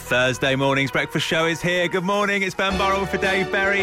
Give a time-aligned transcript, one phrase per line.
[0.00, 1.86] Thursday morning's breakfast show is here.
[1.86, 2.42] Good morning.
[2.42, 3.82] It's Ben Burrell for Dave Berry.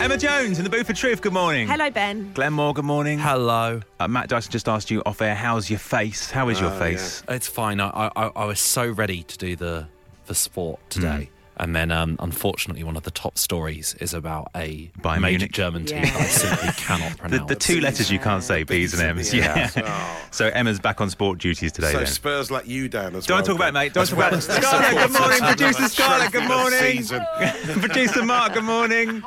[0.00, 1.20] Emma Jones in the booth for truth.
[1.20, 1.68] Good morning.
[1.68, 2.32] Hello, Ben.
[2.32, 2.72] Glenn Moore.
[2.74, 3.18] Good morning.
[3.18, 3.80] Hello.
[4.00, 5.34] Uh, Matt Dyson just asked you off air.
[5.34, 6.30] How's your face?
[6.30, 7.22] How is your Oh, face?
[7.28, 7.80] It's fine.
[7.80, 9.86] I, I, I was so ready to do the
[10.26, 11.30] the sport today.
[11.58, 15.52] And then, um, unfortunately, one of the top stories is about a Bayern major Munich.
[15.52, 16.10] German team Yeah.
[16.10, 17.48] that I simply cannot The, pronounce.
[17.48, 19.32] the two letters you can't say, B's and M's.
[19.34, 20.14] Yeah.
[20.30, 21.90] So Emma's back on sport duties today.
[21.90, 22.06] So then.
[22.06, 23.44] Spurs let you down as Don't well.
[23.46, 23.94] talk about it, mate.
[23.94, 24.42] Don't talk about it.
[24.42, 25.38] Scarlett, good morning.
[25.40, 27.80] Producer Scarlett, good trophy this morning.
[27.80, 28.52] Producer Mark.
[28.52, 29.22] Good morning.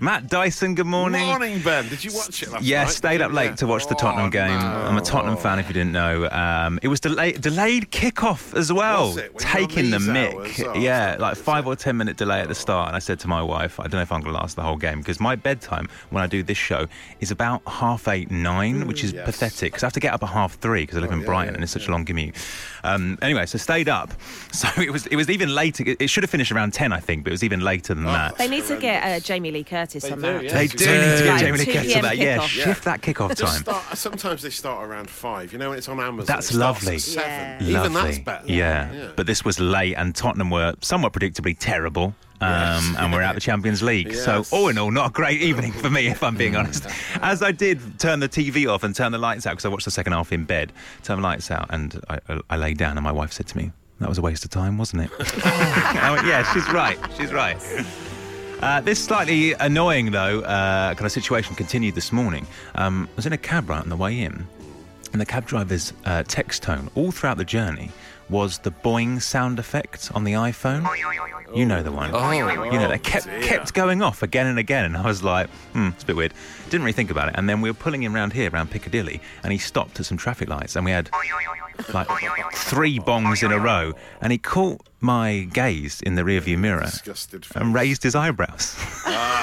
[0.00, 0.74] Matt Dyson.
[0.76, 1.26] Good morning.
[1.26, 1.88] Morning, Ben.
[1.88, 2.90] Did you watch it last Yeah, night?
[2.92, 3.54] stayed up late Yeah.
[3.56, 4.48] to watch the Oh, Tottenham game.
[4.58, 4.66] no.
[4.66, 6.28] I'm a Tottenham fan, if you didn't know.
[6.30, 9.34] Um, it was delayed, delayed kickoff as well, Was it?
[9.34, 10.76] When you're on taking the these mick.
[10.88, 11.14] Hours?
[11.16, 12.88] Oh, yeah, like five or ten minute delay at the start.
[12.88, 14.62] And I said to my wife, I don't know if I'm going to last the
[14.62, 16.86] whole game because my bedtime when I do this show
[17.20, 19.24] is about half eight, nine, which is yes.
[19.24, 21.20] pathetic because I have to get up at half three because I live Oh, in
[21.20, 22.34] yeah, Brighton yeah, and it's such a long commute.
[22.84, 24.12] Um, anyway, so stayed up.
[24.56, 25.84] So it was it was even later.
[25.86, 28.04] It it should have finished around ten, I think, but it was even later than
[28.04, 28.38] that.
[28.38, 30.44] They need to get uh, Jamie Lee Curtis on that.
[30.44, 30.54] yeah.
[30.54, 32.16] They do need to get Like Jamie Lee Curtis on that.
[32.16, 32.46] Yeah, kickoff.
[32.48, 33.62] shift that kickoff Just time.
[33.62, 35.52] start, sometimes they start around five.
[35.52, 36.24] You know, when it's on Amazon.
[36.26, 36.98] That's it lovely.
[36.98, 37.28] Seven.
[37.28, 37.60] Yeah.
[37.80, 38.02] Even Lovely.
[38.12, 38.46] that's better.
[38.50, 39.10] Yeah.
[39.14, 42.14] But this was late, and Tottenham were somewhat predictably terrible.
[42.40, 42.96] Um, Yes.
[42.98, 44.12] And we're out the Champions League.
[44.14, 46.86] So, all in all, not a great evening for me, if I'm being honest.
[47.22, 49.86] As I did turn the TV off and turn the lights out, because I watched
[49.86, 50.70] the second half in bed,
[51.02, 53.56] turn the lights out, and I, I, I lay down, and my wife said to
[53.56, 55.10] me, That was a waste of time, wasn't it?
[55.46, 56.98] I went, Yeah, she's right.
[57.16, 57.56] She's right.
[58.60, 62.46] Uh, this slightly annoying, though, uh, kind of situation continued this morning.
[62.74, 64.46] Um, I was in a cab right on the way in,
[65.12, 67.90] and the cab driver's uh, text tone all throughout the journey
[68.28, 70.86] was the boing sound effect on the iPhone.
[71.54, 72.10] You know the one.
[72.12, 72.30] Oh.
[72.32, 73.40] you know that kept dear.
[73.42, 76.34] kept going off again and again, and I was like, hmm, it's a bit weird.
[76.64, 79.20] Didn't really think about it, and then we were pulling him around here, around Piccadilly,
[79.42, 81.08] and he stopped at some traffic lights, and we had
[81.92, 82.08] like
[82.54, 86.88] three bongs in a row, and he caught my gaze in the rearview mirror
[87.54, 88.76] and raised his eyebrows.
[89.06, 89.36] Ah.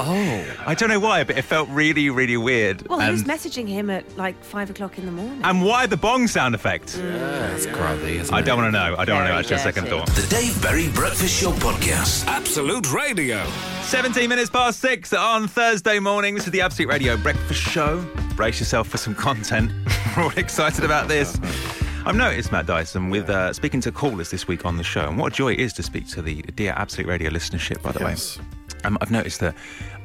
[0.00, 0.44] Oh.
[0.66, 2.86] I don't know why, but it felt really, really weird.
[2.88, 5.40] Well, who's and, messaging him at like five o'clock in the morning?
[5.42, 6.94] and why the bong sound effect?
[6.94, 8.94] That's grubby, isn't I don't want to know.
[8.96, 9.42] I don't want to know.
[9.42, 10.06] Very Actually, a second thought.
[10.10, 12.26] The Dave Berry Breakfast Show Podcast.
[12.26, 13.44] Absolute Radio.
[13.82, 16.34] 17 minutes past six on Thursday morning.
[16.34, 18.06] This is the Absolute Radio Breakfast Show.
[18.38, 19.72] Brace yourself for some content.
[20.16, 21.36] We're all excited about this.
[22.06, 25.18] I've noticed, Matt Dyson, with uh, speaking to callers this week on the show, and
[25.18, 27.98] what a joy it is to speak to the dear Absolute Radio listenership, by the
[27.98, 28.38] Yes.
[28.38, 28.44] way.
[28.84, 29.56] Um, I've noticed that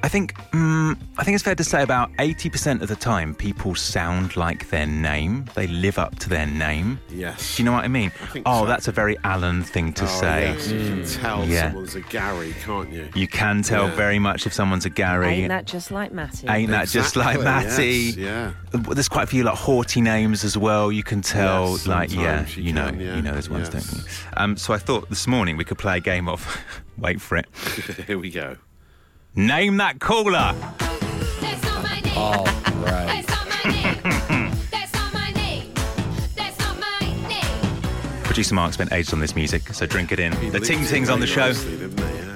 [0.06, 3.74] I think mm, I think it's fair to say about 80% of the time people
[3.74, 5.46] sound like their name.
[5.56, 7.00] They live up to their name.
[7.10, 7.56] Yes.
[7.56, 8.10] Do you know what I mean?
[8.34, 8.66] think oh, so.
[8.68, 10.54] that's a very Alan thing to Oh, say.
[10.54, 11.68] yes, You can tell Yeah.
[11.70, 13.08] someone's a Gary, can't you?
[13.16, 13.96] You can tell Yeah.
[13.96, 15.28] very much if someone's a Gary.
[15.36, 16.48] Ain't that just like Matty?
[16.50, 17.94] Ain't that just like Matty?
[17.94, 18.52] yes, yeah.
[18.74, 20.92] There's quite a few like haughty names as well.
[20.92, 23.50] You can tell, Yes, like yeah, sometimes you you know, can, yeah, you know those
[23.50, 23.90] ones, yes.
[23.90, 24.10] don't you?
[24.36, 26.46] Um, so I thought this morning we could play a game of
[26.98, 27.46] wait for it.
[28.06, 28.58] Here we go.
[29.36, 30.54] Name that caller.
[31.42, 32.14] That's not my name.
[32.16, 32.44] Oh,
[32.86, 33.26] right.
[33.26, 34.52] That's not my name.
[34.72, 35.74] That's not my name.
[36.36, 38.24] That's not my name.
[38.24, 40.34] Producer Mark spent ages on this music, so drink it in.
[40.52, 41.48] The ting tings on the show.
[41.48, 42.06] nicely, didn't he?
[42.06, 42.30] Yeah.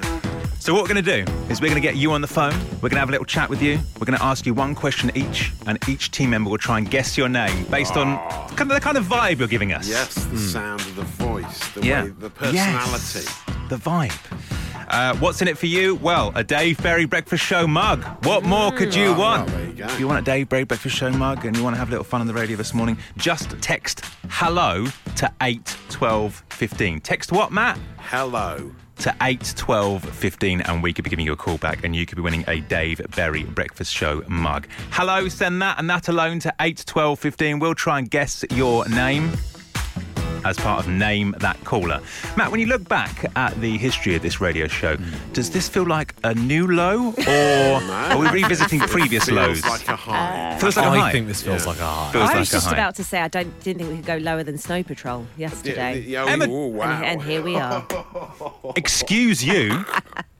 [0.59, 2.52] So what we're going to do is we're going to get you on the phone.
[2.81, 3.80] We're going to have a little chat with you.
[4.00, 6.90] We're going to ask you one question each, and each team member will try and
[6.90, 8.18] guess your name based on
[8.56, 9.88] kind of the kind of vibe you're giving us.
[9.88, 11.86] Yes, the sound of the voice, the Hmm.
[11.86, 12.03] Yeah.
[12.06, 13.19] way, the personality.
[13.19, 14.19] Yes, the vibe.
[14.88, 15.96] Uh, what's in it for you?
[15.96, 18.03] Well, a Dave Berry Breakfast Show mug.
[18.25, 19.50] What more could you Oh, want?
[19.52, 19.84] well, you.
[19.84, 21.92] If you want a Dave Berry Breakfast Show mug and you want to have a
[21.92, 24.86] little fun on the radio this morning, just text hello
[25.18, 27.02] to 81215.
[27.02, 27.78] Text what, Matt?
[27.98, 28.72] Hello.
[29.00, 32.08] To 8 12 15, and we could be giving you a call back and you
[32.08, 34.68] could be winning a Dave Berry Breakfast Show mug.
[34.92, 37.59] Hello, send that and that alone to 8 12 15.
[37.59, 39.31] We'll try and guess your name
[40.47, 42.02] as part of Name That Caller.
[42.35, 44.97] Matt, when you look back at the history of this radio show,
[45.34, 49.63] does this feel like a new low or are we revisiting previous Feels lows?
[49.66, 50.53] like a high.
[50.56, 51.09] Uh, feels like a I high.
[51.09, 51.69] I think this feels Yeah.
[51.72, 52.12] like a high.
[52.12, 52.74] Feels I like was a just high.
[52.74, 56.00] about to say I don't didn't think we could go lower than Snow Patrol yesterday.
[56.02, 56.92] Yeah, Emma- oh, wow.
[56.98, 57.86] and, and here we are.
[58.75, 59.83] Excuse you.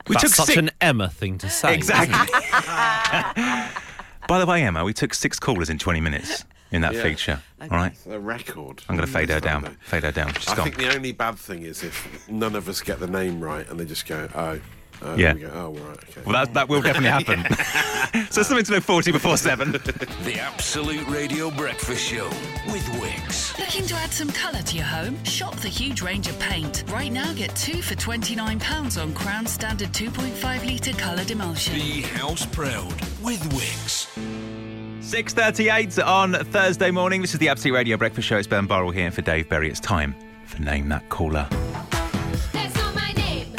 [0.08, 0.58] We That's took such six.
[0.58, 1.74] an Emma thing to say.
[1.74, 2.16] exactly.
[4.28, 7.04] By the way, Emma, we took six callers in 20 minutes in that Yeah.
[7.04, 7.42] feature.
[7.62, 7.94] All right.
[8.10, 8.84] a record.
[8.90, 9.64] I'm going to fade her down.
[9.64, 9.72] though.
[9.86, 10.34] Fade her down.
[10.34, 10.66] She's I gone.
[10.66, 13.80] think the only bad thing is if none of us get the name right and
[13.80, 14.60] they just go, oh,
[15.02, 15.34] oh Yeah.
[15.34, 16.22] we go, oh, right, okay.
[16.26, 18.28] Well, that, that will definitely happen.
[18.32, 19.72] so something to look forward to before seven.
[19.72, 22.26] The Absolute Radio Breakfast Show
[22.68, 23.58] with Wickes.
[23.58, 25.22] Looking to add some colour to your home?
[25.24, 26.84] Shop the huge range of paint.
[26.90, 31.74] Right now, get two for £29 on Crown Standard 2.5 litre coloured emulsion.
[31.76, 34.08] Be house proud with Wickes.
[35.08, 37.22] 6.38 on Thursday morning.
[37.22, 38.36] This is the Absolute Radio Breakfast Show.
[38.38, 39.70] It's Ben Burrell here for Dave Berry.
[39.70, 40.14] It's time
[40.46, 41.48] for Name That Caller.
[42.52, 43.54] That's not my name.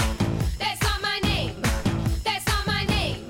[0.59, 1.55] That's not my name.
[2.23, 3.25] That's not my name.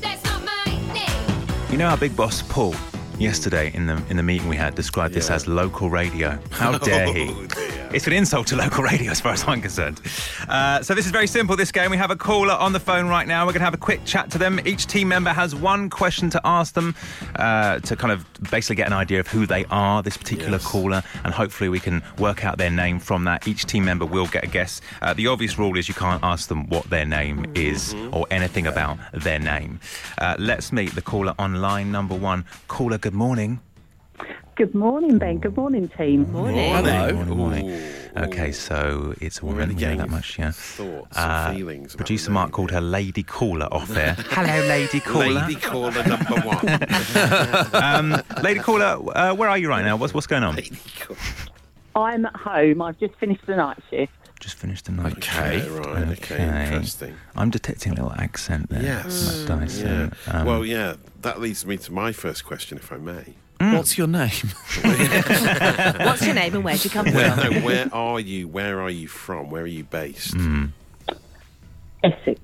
[0.00, 1.70] That's not my name.
[1.70, 2.74] You know our big boss Paul
[3.18, 5.34] yesterday in the in the meeting we had described this Yeah.
[5.34, 6.38] as local radio.
[6.52, 7.26] How dare he?
[7.92, 10.00] It's an insult to local radio as far as I'm concerned.
[10.48, 11.56] Uh, so this is very simple.
[11.56, 13.40] This game we have a caller on the phone right now.
[13.44, 14.60] We're going to have a quick chat to them.
[14.64, 16.94] Each team member has one question to ask them
[17.34, 20.04] uh, to kind of basically get an idea of who they are.
[20.04, 20.66] This particular Yes.
[20.66, 23.48] caller, and hopefully we can work out their name from that.
[23.48, 24.80] Each team member will get a guess.
[25.02, 28.66] Uh, the obvious rule is you can't ask them what their name is or anything
[28.68, 29.80] about their name.
[30.18, 32.44] Uh, let's meet the caller on line number one.
[32.68, 33.60] Caller, good morning.
[34.60, 35.38] Good morning, Ben.
[35.38, 36.30] Good morning, team.
[36.32, 36.74] Morning.
[36.74, 37.14] Hello.
[37.14, 37.82] Morning, morning.
[38.14, 39.60] Okay, so it's a woman.
[39.60, 40.50] really We know getting that much, yeah.
[40.50, 41.94] thoughts Uh, and feelings.
[41.94, 44.16] about Producer Mark name called her Lady Caller off there.
[44.18, 45.30] Hello, Lady Caller.
[45.30, 47.72] Lady caller number one.
[47.72, 49.96] Um, Lady Caller, uh, where are you right now?
[49.96, 50.56] What's what's going on?
[50.56, 51.18] Lady caller.
[51.94, 52.82] I'm at home.
[52.82, 54.12] I've just finished the night shift.
[54.40, 55.24] Just finished the night.
[55.24, 55.38] Shift.
[55.38, 56.08] Okay, right.
[56.18, 57.14] Okay, interesting.
[57.34, 58.82] I'm detecting a little accent there.
[58.82, 59.38] Yes.
[59.48, 60.12] Matt Dyson.
[60.26, 60.32] Yeah.
[60.40, 60.96] Um, well, yeah.
[61.22, 63.36] That leads me to my first question, if I may.
[63.60, 64.30] What's your name?
[64.82, 67.52] What's your name and where'd you come Where, from?
[67.52, 68.48] no, where are you?
[68.48, 69.50] Where are you from?
[69.50, 70.34] Where are you based?
[72.02, 72.40] Essex.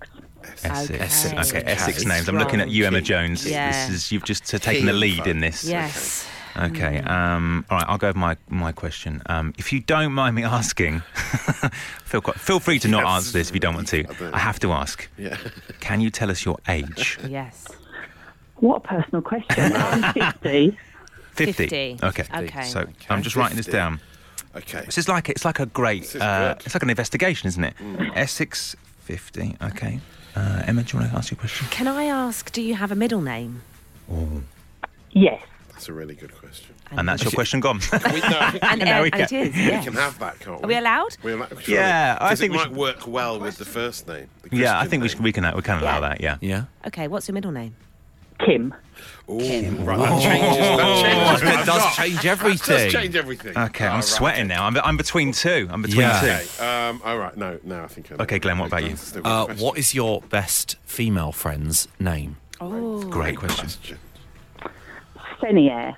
[0.63, 0.91] Essex.
[0.91, 0.99] Okay.
[0.99, 1.51] Essex.
[1.55, 2.09] Okay, Essex Okay.
[2.09, 2.29] names.
[2.29, 3.49] I'm looking at you, Emma Jones.
[3.49, 3.71] Yeah.
[3.89, 5.65] This is you've just uh, taken the lead in this.
[5.65, 6.27] Yes.
[6.57, 6.99] Okay.
[7.01, 7.87] Um, all right.
[7.89, 9.23] I'll go with my my question.
[9.27, 11.01] Um, if you don't mind me asking,
[12.05, 13.15] feel quite, feel free to not Yes.
[13.15, 14.05] answer this if you don't want to.
[14.33, 15.09] I I have to ask.
[15.17, 15.37] Yeah.
[15.81, 17.19] Can you tell us your age?
[17.27, 17.67] Yes.
[18.57, 19.73] What a personal question.
[19.77, 20.79] I'm 50.
[21.37, 21.53] 50.
[21.97, 21.99] 50.
[22.06, 22.25] Okay.
[22.44, 22.62] Okay.
[22.65, 24.00] So I'm just writing this down.
[24.55, 24.83] Okay.
[24.87, 26.03] This is like it's like a great.
[26.03, 26.67] This is Uh, good.
[26.67, 27.75] it's like an investigation, isn't it?
[28.15, 29.56] Essex 50.
[29.62, 30.00] Okay.
[30.35, 31.67] Uh, Emma, do you want to ask your question?
[31.71, 33.62] Can I ask, do you have a middle name?
[34.11, 34.43] Oh.
[35.11, 35.43] Yes.
[35.73, 36.75] That's a really good question.
[36.91, 37.81] And that's your question gone.
[38.12, 40.65] We, no, And, Now uh, we and it can- we can have that, can't we?
[40.65, 41.17] Are we allowed?
[41.23, 44.29] We're allowed, Yeah, I think it we might should- work well with the first name.
[44.43, 45.25] the yeah, I Christian think we, should, name.
[45.25, 46.21] we can we can allow that.
[46.21, 46.37] Yeah.
[46.41, 46.65] yeah.
[46.87, 47.75] Okay, what's your middle name?
[48.44, 48.75] Kim.
[49.29, 50.56] Ooh, right, that changes.
[50.56, 51.43] That changes.
[51.43, 51.94] what It does got.
[51.94, 52.77] change That everything.
[52.77, 53.59] does change everything.
[53.59, 54.05] Okay, Oh, I'm right.
[54.05, 54.65] sweating now.
[54.67, 55.69] I'm, I'm between two.
[55.71, 56.21] I'm between Yeah.
[56.21, 56.27] two.
[56.27, 56.65] Okay.
[56.88, 57.37] Um, all right.
[57.37, 58.12] No, no, I think.
[58.12, 58.23] I know.
[58.23, 58.91] Okay, Glenn, what about you?
[58.91, 62.37] That's still a good Uh, what is your best female friend's name?
[62.61, 63.03] Oh.
[63.11, 63.67] Great question.
[63.67, 63.99] question?
[65.41, 65.97] Franniere.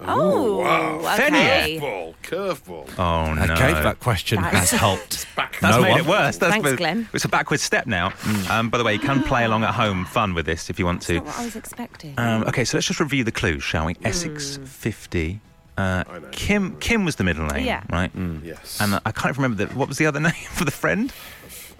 [0.00, 0.98] Oh, wow.
[1.14, 1.78] okay.
[1.80, 2.14] Curveball.
[2.22, 2.98] Curveball.
[2.98, 3.42] Oh no.
[3.54, 5.26] Okay, that question That has helped.
[5.36, 6.00] Back That's No made one.
[6.00, 6.36] it worse.
[6.36, 7.08] That's Thanks, the- Glenn.
[7.14, 8.12] It's a backward step now.
[8.50, 10.84] Um, by the way, you can play along at home, fun with this if you
[10.84, 11.14] want That's to.
[11.14, 12.14] not what I was expecting.
[12.18, 13.96] Um, okay, so let's just review the clues, shall we?
[14.04, 15.40] Essex 50.
[15.78, 16.28] Uh, I know.
[16.32, 17.82] Kim Kim was the middle name, Yeah.
[17.90, 18.10] right?
[18.42, 18.78] Yes.
[18.80, 21.12] And uh, I can't remember the, what was the other name for the friend?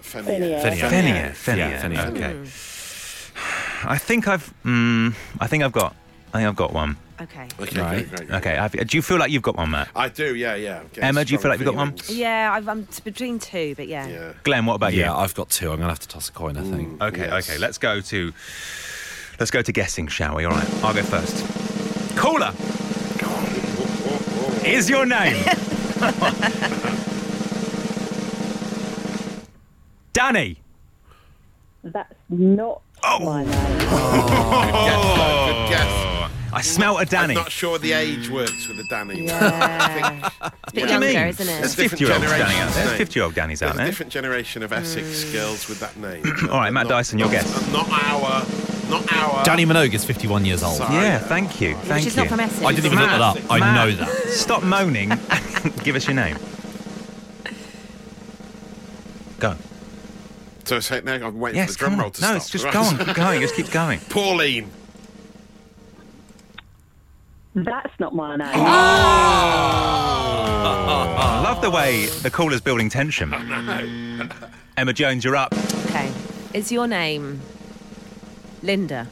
[0.01, 0.61] Franniere.
[0.61, 0.89] Franniere.
[0.89, 1.31] Franniere.
[1.33, 1.57] Franniere.
[1.57, 2.07] Yeah, Franniere.
[2.11, 2.49] Okay.
[3.87, 4.51] I think I've.
[4.65, 5.95] Mm, I think I've got.
[6.33, 6.97] I think I've got one.
[7.21, 7.47] Okay.
[7.59, 7.97] Okay, Right.
[7.97, 8.37] great, great, great.
[8.37, 8.55] Okay.
[8.55, 9.89] Have, do you feel like you've got one, Matt?
[9.95, 10.35] I do.
[10.35, 10.79] Yeah, yeah.
[10.79, 11.91] I'm getting Emma, do you feel strong like you've got one?
[11.97, 12.17] feelings.
[12.17, 14.07] Yeah, I've, I'm t- between two, but yeah.
[14.07, 14.33] Yeah.
[14.43, 15.01] Glenn, what about you?
[15.01, 15.69] Yeah, I've got two.
[15.71, 17.01] I'm going to have to toss a coin, I think.
[17.01, 17.49] Okay, Yes.
[17.49, 17.57] okay.
[17.59, 18.33] Let's go to
[19.39, 20.45] let's go to guessing, shall we?
[20.45, 21.45] All right, I'll go first.
[22.17, 22.53] Caller,
[24.65, 25.35] is your name
[30.13, 30.57] Danny?
[31.83, 33.19] That's not Oh.
[33.23, 33.53] my name.
[33.53, 35.87] Good guess.
[35.87, 36.06] Oh,
[36.57, 37.35] I smelt a Danny.
[37.35, 39.25] I'm not sure the age works with the Danny.
[39.25, 40.29] Yeah.
[40.41, 41.15] I think, It's a bit What do you younger, mean?
[41.27, 41.59] isn't it?
[41.61, 42.97] There's 50-year-olds Danny out there.
[42.97, 43.07] mate.
[43.07, 45.33] 50-year-old Danny's out There's a different generation of Essex mm.
[45.33, 46.23] girls with that name.
[46.51, 47.71] All right, Matt Not- Dyson, your not- guess.
[47.71, 48.45] Not our.
[48.89, 49.43] Not our.
[49.45, 50.77] Dannii Minogue is 51 years old.
[50.77, 50.95] Sorry.
[50.95, 51.75] Yeah, thank you.
[51.75, 52.21] Thank She's you.
[52.23, 52.63] not from Essex.
[52.65, 53.37] I didn't even look that up.
[53.49, 54.09] I Matt, know that.
[54.29, 55.09] Stop moaning.
[55.83, 56.37] Give us your name.
[59.39, 59.55] Go.
[60.65, 62.33] So say now I'm waiting Yes, for the drum roll to start.
[62.33, 62.43] no, stop.
[62.43, 62.73] it's just Right.
[62.73, 63.41] go on, keep going.
[63.41, 63.99] Just keep going.
[64.09, 64.71] Pauline.
[67.57, 68.47] That's not my name.
[68.47, 69.31] I ah!
[71.43, 73.33] love the way the caller's building tension.
[74.77, 75.55] Emma Jones, you're up.
[75.87, 76.11] Okay.
[76.53, 77.41] Is your name
[78.61, 79.07] Linda?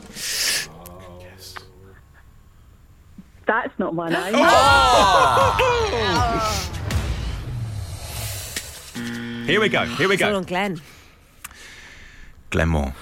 [3.47, 4.35] That's not my name.
[4.37, 5.57] Oh!
[9.47, 9.85] Here we go.
[9.85, 10.37] Here we It's all go.
[10.37, 10.81] on Glenn.
[12.51, 12.93] Glenn Moore.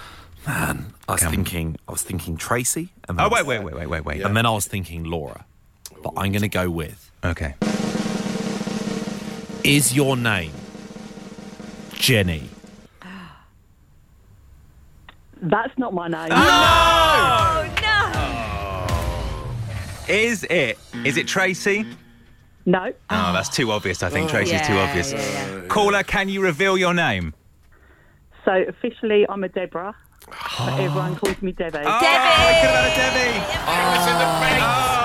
[0.48, 1.32] Man, I was Come.
[1.34, 2.90] thinking, I was thinking Tracy.
[3.10, 4.22] And Oh I was- wait, wait, wait, wait, wait, wait.
[4.22, 5.46] And then I was thinking Laura.
[6.02, 7.56] But I'm going to go with Okay.
[9.64, 10.52] Is your name
[11.94, 12.50] Jenny?
[15.42, 16.30] That's not my name.
[16.32, 17.70] Oh,
[20.08, 20.14] no!
[20.14, 20.78] Is it?
[21.06, 21.86] Is it Tracy?
[22.66, 22.94] No.
[23.10, 24.04] Oh, that's too obvious.
[24.04, 24.30] I think oh.
[24.32, 25.12] Tracy's too obvious.
[25.12, 25.62] yeah, yeah.
[25.68, 27.34] Caller, can you reveal your name?
[28.46, 29.94] So officially, I'm a Deborah.
[30.26, 30.78] But ah.
[30.80, 31.80] everyone calls me Debbie.
[31.86, 31.90] Ah.
[31.90, 33.38] Oh, we could have had a Debbie.
[33.38, 34.40] It was in the ah.
[34.42, 34.64] face.
[34.70, 35.04] Oh.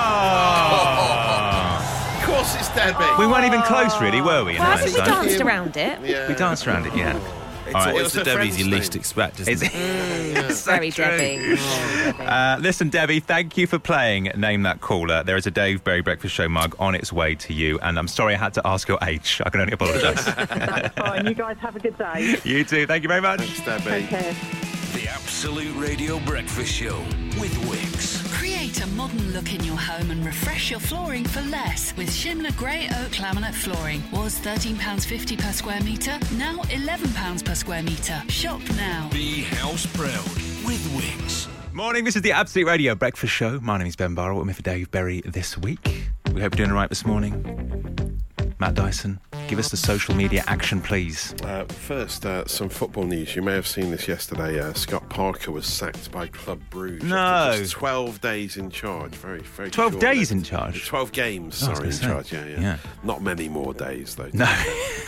[2.39, 3.05] course it's Debbie.
[3.19, 4.55] We weren't even close, really, were we?
[4.55, 5.27] in Well, I think we hindsight?
[5.29, 5.99] danced around it.
[6.05, 6.27] yeah.
[6.27, 7.19] We danced around it, yeah.
[7.65, 7.89] It's All right.
[7.89, 9.71] It always the Debbie's you least expect, isn't Is it?
[10.29, 10.49] Mm.
[10.49, 10.55] it?
[10.57, 11.57] Very Debbie.
[11.59, 12.23] Oh, Debbie.
[12.23, 15.23] Uh, listen, Debbie, thank you for playing Name That Caller.
[15.23, 18.07] There is a Dave Berry Breakfast Show mug on its way to you, and I'm
[18.07, 19.41] sorry I had to ask your age.
[19.45, 20.25] I can only apologise.
[20.35, 21.27] That's fine.
[21.27, 22.37] You guys have a good day.
[22.43, 22.87] you too.
[22.87, 23.41] Thank you very much.
[23.41, 24.07] Thanks, Debbie.
[24.07, 24.65] Take care.
[25.09, 26.99] The Absolute Radio Breakfast Show
[27.39, 28.31] with Wickes.
[28.31, 32.55] Create a modern look in your home and refresh your flooring for less with Shimla
[32.55, 34.03] Grey Oak Laminate Flooring.
[34.11, 38.21] Was £13.50 per square metre, now £11 per square metre.
[38.27, 39.09] Shop now.
[39.11, 40.25] Be house proud
[40.63, 41.47] with Wickes.
[41.73, 43.59] Morning, this is the Absolute Radio Breakfast Show.
[43.61, 44.39] My name is Ben Burrell.
[44.39, 46.11] I'm here for Dave Berry this week.
[46.35, 48.21] We hope you're doing all right this morning.
[48.59, 51.33] Matt Dyson, give us the social media action, please.
[51.43, 53.35] Uh, first, uh, some football news.
[53.35, 54.59] You may have seen this yesterday.
[54.59, 57.01] Uh, Scott Parker was sacked by Club Brugge.
[57.01, 57.17] No.
[57.17, 59.15] after just 12 days in charge.
[59.15, 60.85] Very, very 12 short days in charge?
[60.85, 62.05] 12 games, Oh, sorry, in say.
[62.05, 62.31] charge.
[62.31, 62.77] Yeah, yeah, Yeah.
[63.03, 64.29] Not many more days, though.
[64.33, 64.45] No.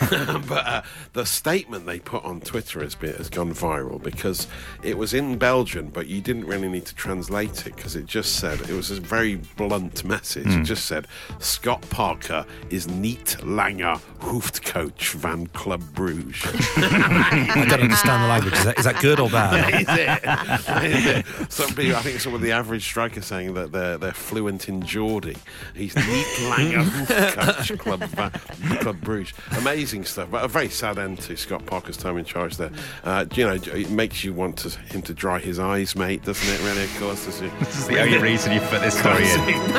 [0.48, 0.82] but uh,
[1.12, 4.48] the statement they put on Twitter has, been, has gone viral because
[4.82, 8.36] it was in Belgian, but you didn't really need to translate it because it just
[8.40, 10.46] said it was a very blunt message.
[10.46, 10.62] Hmm.
[10.62, 11.06] It just said
[11.38, 14.00] Scott Parker is niet langer
[14.32, 16.42] hoofdcoach van Club Brugge.
[16.78, 18.54] I don't understand the language.
[18.54, 19.74] Is that, is that good or bad?
[19.82, 20.96] Is it?
[20.96, 21.52] Is it?
[21.52, 24.80] Some people, I think some of the average strikers saying that they're they're fluent in
[24.82, 25.36] Geordie.
[25.74, 28.32] He's niet langer hoofdcoach Club Va-
[28.80, 29.34] Club Bruges.
[29.58, 32.70] Amazing stuff, but a very sad end to Scott Parker's time in charge there.
[33.04, 36.48] Uh, you know, it makes you want to, him to dry his eyes, mate, doesn't
[36.54, 36.60] it?
[36.66, 37.26] Really, of course.
[37.26, 37.52] Does it?
[37.62, 39.40] This is the only reason you put this story in.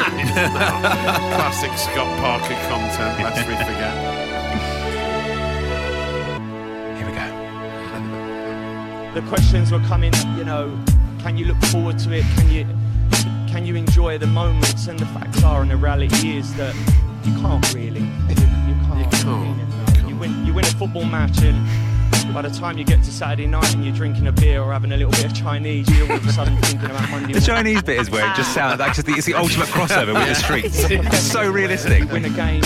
[1.34, 3.20] Classic Scott Parker content.
[3.24, 4.13] Lest we forget.
[9.14, 10.78] The questions were coming, you know,
[11.20, 12.24] can you look forward to it?
[12.36, 12.66] Can you
[13.48, 14.88] can you enjoy the moments?
[14.88, 16.76] And the facts are and the reality is that
[17.24, 18.02] you can't really.
[18.02, 18.36] You,
[18.68, 19.00] you can't.
[19.00, 19.98] You can't.
[19.98, 21.56] Mean, You win you win a football match and
[22.34, 24.92] by the time you get to Saturday night and you're drinking a beer or having
[24.92, 27.42] a little bit of Chinese, you're all of a sudden thinking about Monday The.
[27.42, 30.34] Chinese bit is where it just sounds like the, it's the ultimate crossover with the
[30.34, 30.84] streets.
[30.90, 32.10] It's so realistic.
[32.12, 32.64] win a game,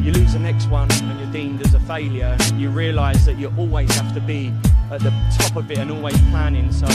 [0.00, 2.36] you lose the next one, and you're deemed as a failure.
[2.38, 4.52] And you realise that you always have to be
[4.90, 6.72] at the top of it and always planning.
[6.72, 6.86] So,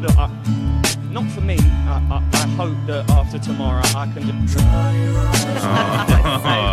[0.00, 0.28] look, I,
[1.10, 1.56] not for me.
[1.60, 4.58] I, I, I hope that after tomorrow I can just.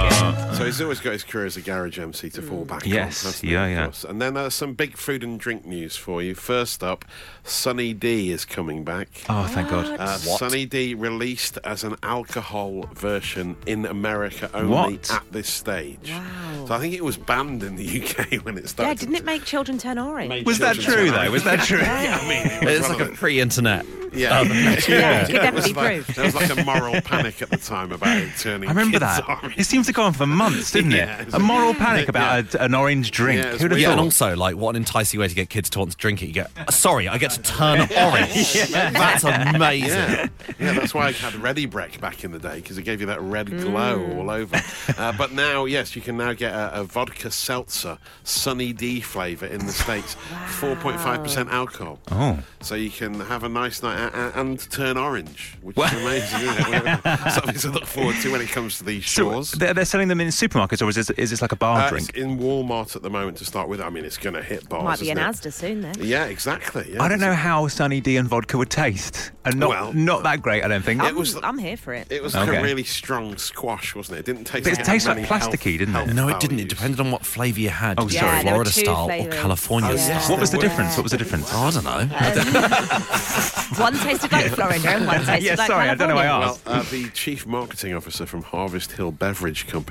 [0.55, 3.31] So he's always got his career as a garage MC to fall back Yes, on.
[3.31, 3.83] hasn't he, yeah, yeah.
[3.85, 4.03] course?
[4.03, 6.35] And then uh, some big food and drink news for you.
[6.35, 7.05] First up,
[7.43, 9.07] Sunny D is coming back.
[9.29, 9.99] Oh, thank God.
[9.99, 15.11] Uh, Sunny D released as an alcohol version in America only What?
[15.11, 16.11] at this stage.
[16.11, 16.65] Wow.
[16.67, 18.89] So I think it was banned in the UK when it started.
[18.89, 20.29] Yeah, didn't it make children turn orange?
[20.29, 21.17] Made Was that true, though?
[21.17, 21.31] orange.
[21.31, 21.77] Was that true?
[21.81, 23.85] yeah, I mean, it was It's like a the- pre-internet.
[24.13, 24.93] Yeah, Yeah, it could
[25.35, 28.29] It definitely was like, there was like a moral panic at the time about it
[28.37, 28.67] turning.
[28.67, 29.29] I remember kids that.
[29.29, 29.57] orange.
[29.57, 31.33] It seems to go on for months, didn't Yeah, it?
[31.33, 33.41] A moral panic about a, an orange drink.
[33.43, 33.81] Yeah, Who'd have weird.
[33.81, 34.03] Yeah, and thought?
[34.03, 36.27] also, like, what an enticing way to get kids to want to drink it.
[36.27, 38.53] You get, "Uh, sorry, I get to turn orange.
[38.71, 39.89] That's amazing.
[39.89, 40.27] Yeah,
[40.59, 43.07] yeah, that's why I had Ready Brek back in the day because it gave you
[43.07, 44.17] that red glow Mm.
[44.17, 44.61] all over.
[44.97, 49.45] Uh, but now, yes, you can now get a, a vodka seltzer Sunny D flavour
[49.47, 50.15] in the states,
[50.47, 51.99] four point five percent alcohol.
[52.11, 52.39] Oh.
[52.61, 56.01] So you can have a nice night a- a- and turn orange, which Well- is
[56.01, 56.41] amazing.
[56.73, 57.31] Isn't it?
[57.31, 59.51] Something to look forward to when it comes to these So shores.
[59.51, 61.89] they're, they're selling them in supermarkets, or is this, is this like a bar Uh,
[61.89, 62.09] drink?
[62.09, 63.79] it's in Walmart at the moment to start with.
[63.81, 64.83] I mean, it's going to hit bars.
[64.83, 65.49] Might be in isn't it?
[65.49, 65.95] Asda soon then.
[65.99, 66.89] Yeah, exactly.
[66.93, 67.03] Yeah.
[67.03, 70.41] I don't know how Sunny D and vodka would taste, and not Well- not that
[70.41, 70.63] great.
[70.63, 71.01] I don't think.
[71.01, 72.07] I'm, was- I'm here for it.
[72.11, 74.19] It was like a really strong squash, wasn't it?
[74.21, 74.63] It didn't taste.
[74.63, 76.13] But it like tastes many like plasticky, health- didn't it?
[76.15, 76.59] No, it didn't.
[76.59, 77.99] It depended on what flavour you had.
[77.99, 78.31] Oh, Did sorry.
[78.31, 79.41] get Yeah, there were Florida two style or.
[79.41, 80.07] California Oh, style.
[80.15, 80.29] yes.
[80.29, 80.97] what was the difference?
[80.97, 81.49] What was the difference?
[81.53, 83.77] Oh, I don't know.
[83.77, 86.51] one tasted like Florida and one tasted Yeah, like sorry, I don't know I California.
[86.51, 86.65] asked.
[86.65, 89.90] Well, uh, the chief marketing officer from Harvest Hill Beverage Company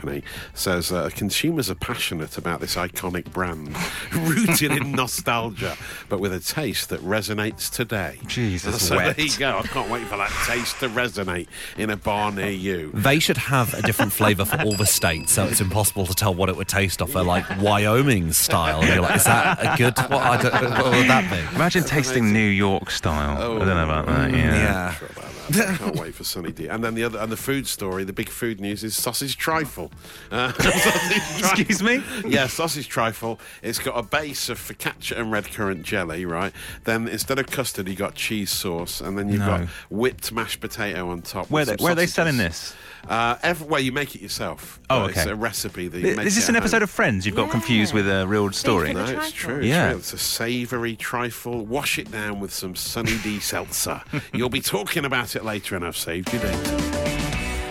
[0.54, 3.76] says uh, consumers are passionate about this iconic brand,
[4.12, 5.76] rooted in nostalgia,
[6.08, 8.18] but with a taste that resonates today.
[8.26, 9.16] Jesus, so wet.
[9.16, 9.58] there you go.
[9.58, 12.90] I can't wait for that taste to resonate in a bar near you.
[12.92, 16.34] They should have a different flavour for all the states, so it's impossible to tell
[16.34, 17.12] what it would taste of.
[17.12, 18.80] They're like Wyoming style.
[18.80, 19.98] And you're like, is that a good?
[19.98, 21.56] What, I don't, what would that be?
[21.56, 23.36] Imagine tasting New York style.
[23.36, 24.30] I don't know about that.
[24.32, 24.54] Yeah.
[24.54, 24.94] Yeah.
[24.94, 25.68] Sure about that.
[25.70, 26.68] I can't wait for Sunny D.
[26.68, 29.89] And then the other and the food story, the big food news is sausage trifle.
[30.30, 31.38] Uh, trifle.
[31.38, 32.02] Excuse me.
[32.26, 33.40] Yeah, sausage trifle.
[33.62, 36.52] It's got a base of focaccia and red currant jelly, right?
[36.84, 39.46] Then instead of custard, you got cheese sauce, and then you've No.
[39.58, 41.50] got whipped mashed potato on top.
[41.50, 42.14] Where with they, some where are they sausages.
[42.14, 42.74] selling this?
[43.08, 44.78] Uh, everywhere you make it yourself.
[44.90, 45.30] Oh, Uh, It's okay.
[45.30, 46.26] a recipe that you make.
[46.26, 46.82] Is this an episode home.
[46.84, 47.24] of Friends?
[47.26, 47.52] You've got Yeah.
[47.52, 48.92] confused with a real story.
[48.92, 49.32] No, it's trifle.
[49.32, 49.56] true.
[49.58, 49.88] It's, Yeah.
[49.88, 49.98] real.
[49.98, 51.64] it's a savoury trifle.
[51.66, 54.02] Wash it down with some Sunny D seltzer.
[54.34, 57.09] You'll be talking about it later, and I've saved you data.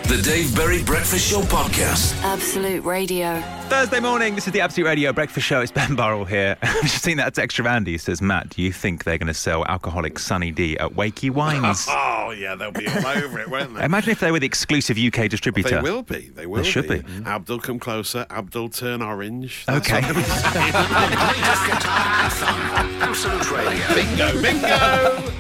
[0.09, 2.19] The Dave Berry Breakfast Show Podcast.
[2.23, 3.39] Absolute Radio.
[3.69, 5.61] Thursday morning, this is the Absolute Radio Breakfast Show.
[5.61, 6.57] It's Ben Burrell here.
[6.63, 7.91] I've just seen that text from Andy.
[7.91, 11.29] He says, Matt, do you think they're going to sell alcoholic Sunny D at Wakey
[11.29, 11.87] Wines?
[12.21, 13.83] Oh, yeah, they'll be all over it, won't they?
[13.83, 15.77] Imagine if they were the exclusive UK distributor.
[15.77, 16.29] They will be.
[16.29, 16.99] They will should be.
[16.99, 17.25] Mm-hmm.
[17.25, 18.27] Abdul, come closer.
[18.29, 19.65] Abdul, turn orange.
[19.65, 20.01] That's Okay.
[20.01, 20.71] what they'll be saying.
[20.71, 23.01] Greatest guitar and fun.
[23.01, 23.87] Absolute Radio.
[23.95, 25.31] bingo, bingo.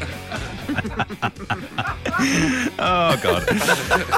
[2.81, 3.43] Oh, God.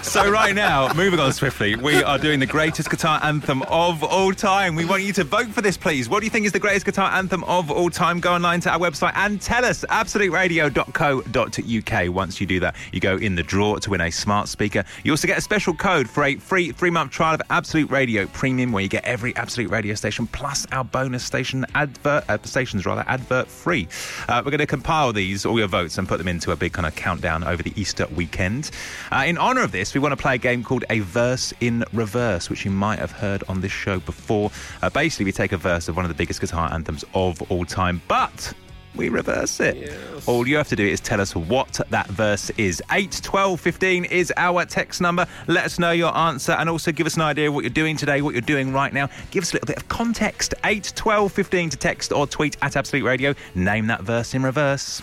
[0.04, 4.32] so, right now, moving on swiftly, we are doing the greatest guitar anthem of all
[4.34, 4.76] time.
[4.76, 6.10] We want you to vote for this, please.
[6.10, 8.20] What do you think is the greatest guitar anthem of all time?
[8.20, 9.86] Go online to our website and tell us.
[9.90, 12.16] AbsoluteRadio.co.uk.
[12.16, 14.84] Once you do that, you go in the draw to win a smart speaker.
[15.04, 18.26] You also get a special code for a free three month trial of Absolute Radio
[18.28, 22.86] Premium, where you get every Absolute Radio station plus our bonus station advert, uh, stations
[22.86, 23.88] rather, advert free.
[24.28, 26.74] Uh, we're going to compile these, all your votes, and put them into a big
[26.74, 28.72] kind of countdown over the Easter weekend.
[29.12, 31.84] Uh, in honour of this, we want to play a game called A Verse in
[31.94, 34.52] Reverse, which you might have heard on this show before.
[34.82, 37.66] Uh, basically, we take a verse of one of the biggest guitar anthems of all
[37.66, 38.54] time, but
[38.96, 39.94] we reverse it.
[40.26, 42.82] All you have to do is tell us what that verse is.
[42.92, 45.26] 8 12 15 is our text number.
[45.48, 47.96] Let us know your answer and also give us an idea of what you're doing
[47.96, 49.10] today, what you're doing right now.
[49.32, 50.54] Give us a little bit of context.
[50.64, 53.34] 8 12 15 to text or tweet at Absolute Radio.
[53.56, 55.02] Name that verse in reverse.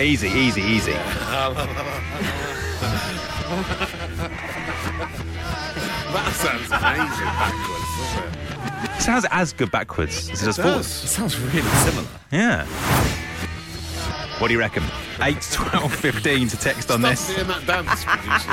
[0.00, 0.92] Easy, easy, easy.
[6.12, 8.32] That sounds amazing backwards, doesn't it?
[9.02, 11.04] Sounds as good backwards as it does It forwards.
[11.04, 12.06] It sounds really similar.
[12.30, 12.64] Yeah.
[14.38, 14.82] What do you reckon?
[15.20, 17.20] 8 12 15 to text on this.
[17.20, 18.48] Stop doing that dance, producer.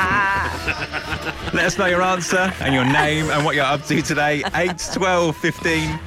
[1.56, 4.44] Let us know your answer and your name and what you're up to today.
[4.54, 6.00] 8 12 15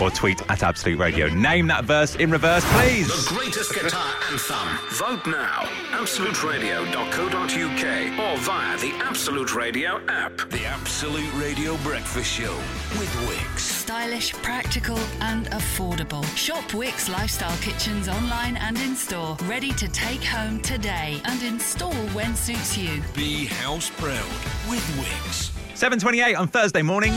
[0.00, 1.28] or tweet at Absolute Radio.
[1.28, 3.08] Name that verse in reverse, please.
[3.08, 4.78] The greatest guitar anthem.
[4.90, 5.64] Vote now.
[5.92, 10.36] AbsoluteRadio.co.uk or via the Absolute Radio app.
[10.50, 12.54] The Absolute Radio Breakfast Show
[12.98, 13.60] with Wickes.
[13.60, 16.24] Stylish, practical, and affordable.
[16.36, 19.36] Shop Wickes Lifestyle Kitchens online and in store.
[19.44, 23.02] Ready to take home today and install when suits you.
[23.14, 24.26] Be house proud
[24.68, 25.50] with Wickes.
[25.76, 27.12] 728 on Thursday morning.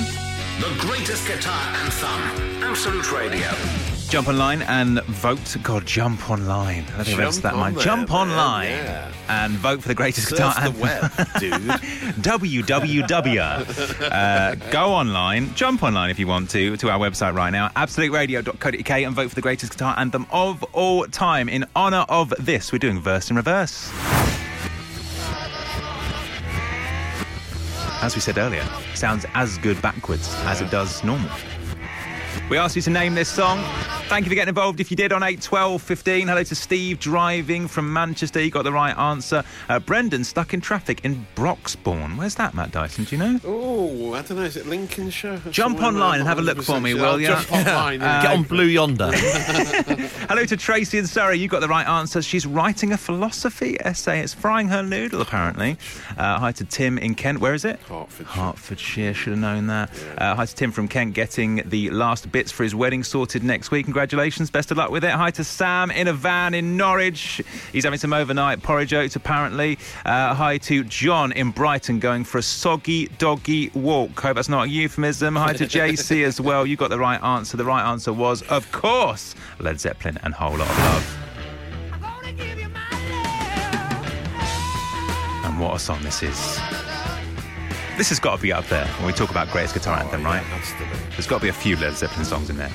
[0.59, 2.63] The greatest guitar anthem.
[2.63, 3.49] Absolute Radio.
[4.09, 5.57] Jump online and vote.
[5.61, 6.83] God, jump online.
[6.97, 7.73] I think that's Jump that on mine.
[7.73, 9.11] there, Jump man, online yeah.
[9.27, 10.81] and vote for the greatest Surf guitar the anthem.
[10.81, 11.51] web, dude.
[12.23, 14.01] www.
[14.11, 18.89] uh, go online, jump online if you want to, to our website right now, absoluteradio.co.uk,
[18.91, 21.49] and vote for the greatest guitar anthem of all time.
[21.49, 23.91] In honour of this, we're doing verse in reverse.
[28.05, 28.63] As we said earlier,
[28.93, 31.27] sounds as good backwards as it does normal.
[32.47, 33.63] We asked you to name this song.
[34.07, 34.79] Thank you for getting involved.
[34.79, 36.27] If you did on 8, 12, 15.
[36.27, 38.39] Hello to Steve driving from Manchester.
[38.39, 39.43] You got the right answer.
[39.67, 42.15] Uh, Brendan stuck in traffic in Broxbourne.
[42.15, 43.05] Where's that, Matt Dyson?
[43.05, 43.39] Do you know?
[43.43, 44.43] Oh, I don't know.
[44.43, 45.41] Is it Lincolnshire?
[45.49, 47.29] Jump somewhere online and have a look for me, 100% will I'll ya?
[47.41, 48.01] Jump online.
[48.03, 48.21] Uh.
[48.21, 49.11] Get on Blue Yonder.
[50.29, 51.37] Hello to Tracy in Surrey.
[51.39, 52.21] You got the right answer.
[52.21, 54.19] She's writing a philosophy essay.
[54.19, 55.77] It's frying her noodle, apparently.
[56.15, 57.39] Uh, hi to Tim in Kent.
[57.39, 57.79] Where is it?
[57.79, 58.25] Hertfordshire.
[58.27, 59.13] Hertfordshire.
[59.15, 59.89] Should have known that.
[60.19, 63.71] Uh, hi to Tim from Kent getting the last bits for his wedding sorted next
[63.71, 63.85] week.
[63.85, 64.51] Congratulations.
[64.51, 65.11] Best of luck with it.
[65.11, 67.41] Hi to Sam in a van in Norwich.
[67.71, 69.79] He's having some overnight porridge oats, apparently.
[70.05, 74.19] Uh, hi to John in Brighton going for a soggy doggy walk.
[74.19, 75.37] Hope that's not a euphemism.
[75.37, 76.65] Hi to JC as well.
[76.65, 77.55] You got the right answer.
[77.55, 81.17] The right answer was, of course, Led Zeppelin and Whole Lotta Love.
[85.45, 86.84] And what a song this is.
[87.97, 90.29] This has got to be up there when we talk about greatest guitar anthem, Oh,
[90.29, 90.43] yeah, right?
[90.43, 91.09] has.
[91.11, 92.69] There's got to be a few Led Zeppelin songs in there.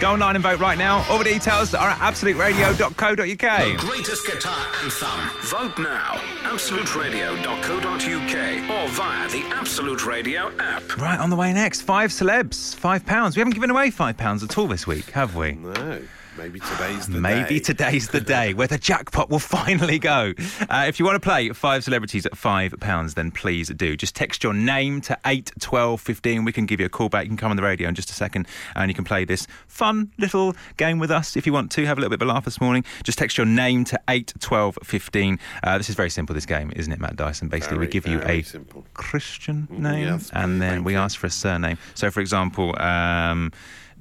[0.00, 1.04] Go online and vote right now.
[1.08, 3.78] All the details are at The absoluteradio.co.uk.
[3.78, 5.30] greatest guitar anthem.
[5.42, 6.18] Vote now.
[6.50, 10.96] AbsoluteRadio.co.uk or via the Absolute Radio app.
[10.98, 13.36] Right, on the way next, five celebs, five pounds.
[13.36, 15.52] We haven't given away five pounds at all this week, have we?
[15.52, 16.00] No,
[16.36, 17.60] maybe today's the Maybe day.
[17.60, 20.32] today's the day where the jackpot will finally go.
[20.68, 23.96] Uh, if you want to play five celebrities at five pounds, then please do.
[23.96, 26.44] Just text your name to 8 12 15.
[26.44, 27.24] We can give you a call back.
[27.24, 29.46] You can come on the radio in just a second and you can play this
[29.66, 31.84] fun little game with us if you want to.
[31.86, 32.84] Have a little bit of a laugh this morning.
[33.02, 35.38] Just text your name to 8 12 15.
[35.62, 37.48] Uh, this is very simple, this game, isn't it, Matt Dyson?
[37.48, 38.84] Basically, we give you a simple.
[38.94, 41.78] Christian Mm, name that's and then we ask for a surname.
[41.94, 43.52] So, for example, um,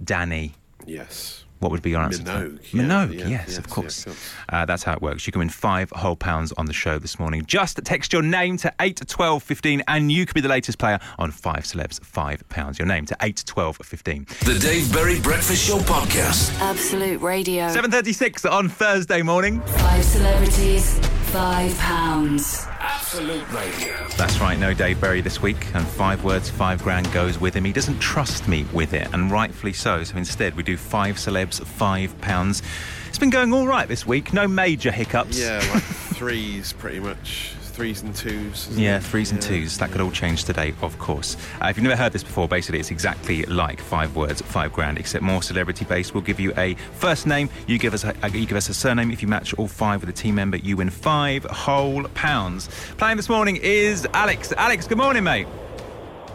[0.04, 0.54] Danny.
[0.86, 1.43] Yes.
[1.64, 2.20] What would be your answer?
[2.20, 2.42] to that?
[2.44, 4.00] Minogue, yeah, Minogue, yeah, yes, yes, of course.
[4.06, 4.34] of course.
[4.50, 5.26] Uh, that's how it works.
[5.26, 7.46] You can win five whole pounds on the show this morning.
[7.46, 11.00] Just text your name to 8 12 15 and you could be the latest player
[11.18, 12.78] on five celebs, five pounds.
[12.78, 14.28] Your name to 8 12 15.
[14.46, 16.54] The Dave Berry Breakfast Show Podcast.
[16.60, 17.68] Absolute Radio.
[17.70, 19.62] 7.36 on Thursday morning.
[19.62, 21.00] Five celebrities,
[21.32, 22.68] five pounds.
[22.80, 23.96] Absolute Radio.
[24.18, 27.64] That's right, no Dave Berry this week, and five words, five grand goes with him.
[27.64, 30.04] He doesn't trust me with it, and rightfully so.
[30.04, 32.62] So instead, we do five celebs, five pounds.
[33.10, 35.40] It's been going all right this week, no major hiccups.
[35.40, 37.54] Yeah, like threes, pretty much.
[37.74, 38.68] Threes and twos.
[38.70, 39.04] isn't Yeah, it?
[39.04, 39.50] threes and Yeah.
[39.50, 39.80] twos.
[39.80, 41.36] That could all change today, of course.
[41.60, 45.00] Uh, if you've never heard this before, basically it's exactly like five words, five grand,
[45.00, 46.14] except more celebrity based.
[46.14, 47.50] We'll give you a first name.
[47.66, 49.10] You give us a, you give us a surname.
[49.10, 52.68] If you match all five with a team member, you win five whole pounds.
[52.98, 54.54] Playing this morning is Alex.
[54.56, 55.48] Alex, good morning, mate.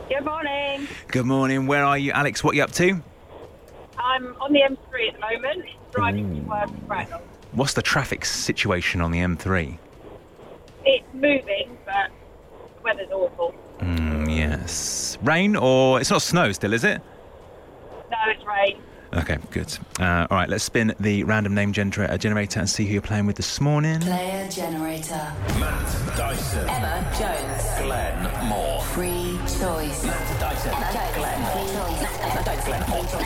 [0.09, 0.88] Good morning.
[1.07, 1.68] Good morning.
[1.68, 2.42] Where are you, Alex?
[2.42, 3.00] What are you up to?
[3.98, 7.22] I'm on the M3 at the moment, driving to work in Bracknell.
[7.52, 9.78] What's the traffic situation on the M3?
[10.84, 12.11] It's moving, but
[12.76, 13.54] the weather's awful.
[13.80, 15.18] Mm, yes.
[15.22, 17.00] Rain or it's not snow still, is it?
[18.11, 18.80] No, it's rain.
[19.18, 19.76] Okay, good.
[19.98, 23.02] Uh, all right, let's spin the random name gener- uh, generator and see who you're
[23.02, 24.00] playing with this morning.
[24.00, 25.33] Player generator.
[25.59, 26.68] Matt Dyson.
[26.68, 27.83] Emma Jones.
[27.83, 28.81] Glenn Moore.
[28.83, 30.04] Free choice.
[30.04, 30.72] Matt Dyson.
[31.16, 31.44] Glenn.
[31.52, 33.18] Free choice.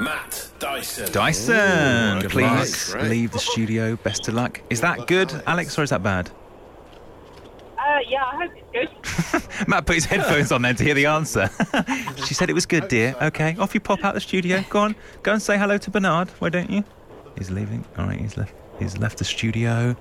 [0.00, 1.12] Matt Dyson.
[1.12, 3.02] Dyson, good please luck.
[3.04, 3.96] Leave the studio.
[3.96, 4.60] Best of luck.
[4.70, 6.30] Is that good, Alex, or is that bad?
[8.08, 9.68] Yeah, I hope it's good.
[9.68, 11.50] Matt put his headphones on then to hear the answer.
[12.26, 13.14] she said it was good, dear.
[13.20, 14.64] Okay, off you pop out the studio.
[14.70, 16.28] Go on, go and say hello to Bernard.
[16.38, 16.84] Why don't you?
[17.38, 17.84] He's leaving.
[17.98, 18.54] All right, he's left.
[18.78, 19.96] He's left the studio.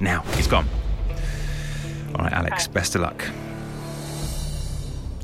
[0.00, 0.68] Now he's gone.
[2.14, 2.64] All right, Alex.
[2.64, 2.72] Okay.
[2.72, 3.24] Best of luck.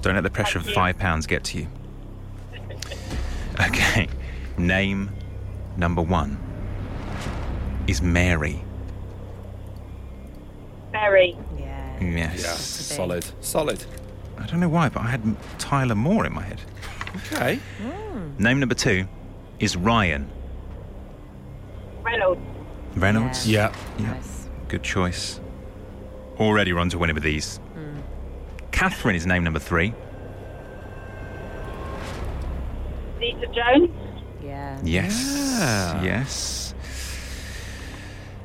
[0.02, 0.74] Don't let the pressure of you.
[0.74, 1.66] five pounds get to you.
[3.60, 4.08] Okay,
[4.56, 5.10] name
[5.76, 6.38] number one
[7.86, 8.62] is Mary.
[10.92, 11.36] Very.
[12.00, 12.08] Yeah.
[12.08, 12.42] Yes.
[12.42, 12.54] Yeah,
[12.96, 13.24] solid.
[13.40, 13.84] Solid.
[14.38, 16.60] I don't know why, but I had Tyler Moore in my head.
[17.32, 17.56] Okay.
[17.82, 18.42] Hmm.
[18.42, 19.06] Name number two
[19.58, 20.30] is Ryan
[22.02, 22.40] Reynolds.
[22.96, 23.46] Reynolds.
[23.48, 23.72] Yeah.
[23.98, 24.14] Yeah.
[24.14, 24.48] Nice.
[24.68, 25.40] Good choice.
[26.38, 27.58] Already we're on to winning with these.
[27.74, 27.98] Hmm.
[28.70, 29.92] Catherine is name number three.
[33.18, 33.90] Zeta Jones.
[34.42, 34.78] Yeah.
[34.82, 35.58] Yes.
[35.60, 36.02] Yeah.
[36.02, 36.74] Yes.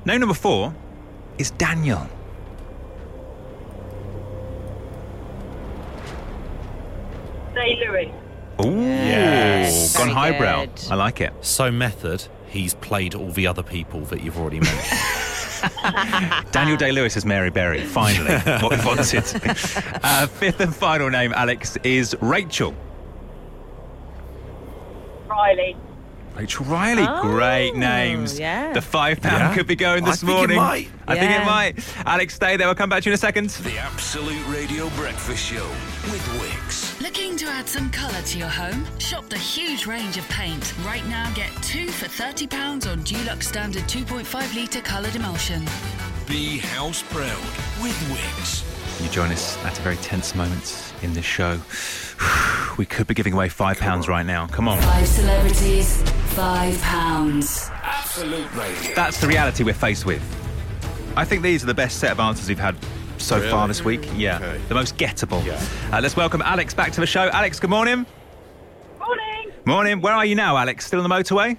[0.03, 0.73] Name number four
[1.37, 2.07] is Daniel.
[7.55, 8.11] Day Lewis.
[8.65, 9.95] Ooh, Yes.
[9.97, 10.65] gone Very highbrow.
[10.65, 10.81] good.
[10.91, 11.33] I like it.
[11.41, 14.99] So method, he's played all the other people that you've already mentioned.
[16.51, 17.81] Daniel Day Lewis is Mary Berry.
[17.81, 19.23] Finally, what we wanted.
[20.03, 22.75] Uh, fifth and final name, Alex, is Rachel.
[25.27, 25.75] Riley.
[26.35, 27.05] Rachel Riley.
[27.07, 28.37] Oh, Great names.
[28.37, 28.73] yeah.
[28.73, 29.53] The five pound Yeah.
[29.55, 30.57] could be going this I this think it morning.
[30.57, 30.89] might.
[31.07, 31.45] I think it Yeah.
[31.45, 31.79] might.
[32.05, 32.67] Alex, stay there.
[32.67, 33.49] We'll come back to you in a second.
[33.51, 35.65] The Absolute Radio Breakfast Show
[36.11, 36.64] with Wickes.
[37.05, 38.83] Looking to add some colour to your home?
[38.97, 40.73] Shop the huge range of paint.
[40.83, 45.63] Right now, get two for £30 on Dulux Standard 2.5 litre coloured emulsion.
[46.27, 47.37] Be house proud
[47.79, 49.03] with Wickes.
[49.03, 51.59] You join us at a very tense moment in this show.
[52.79, 54.47] We could be giving away five pounds right now.
[54.47, 54.81] Come on.
[54.81, 56.01] Five celebrities,
[56.33, 57.69] five pounds.
[57.83, 58.95] Absolute Radio.
[58.95, 60.21] That's the reality we're faced with.
[61.15, 62.75] I think these are the best set of answers we've had
[63.25, 63.49] so Really?
[63.49, 64.07] far this week.
[64.15, 64.37] Yeah.
[64.37, 64.61] Okay.
[64.69, 65.43] The most gettable.
[65.45, 65.59] Yeah.
[65.91, 67.29] Uh, let's welcome Alex back to the show.
[67.29, 68.05] Alex, good morning.
[68.99, 69.51] Morning.
[69.65, 70.01] Morning.
[70.01, 70.85] Where are you now, Alex?
[70.85, 71.57] Still on the motorway?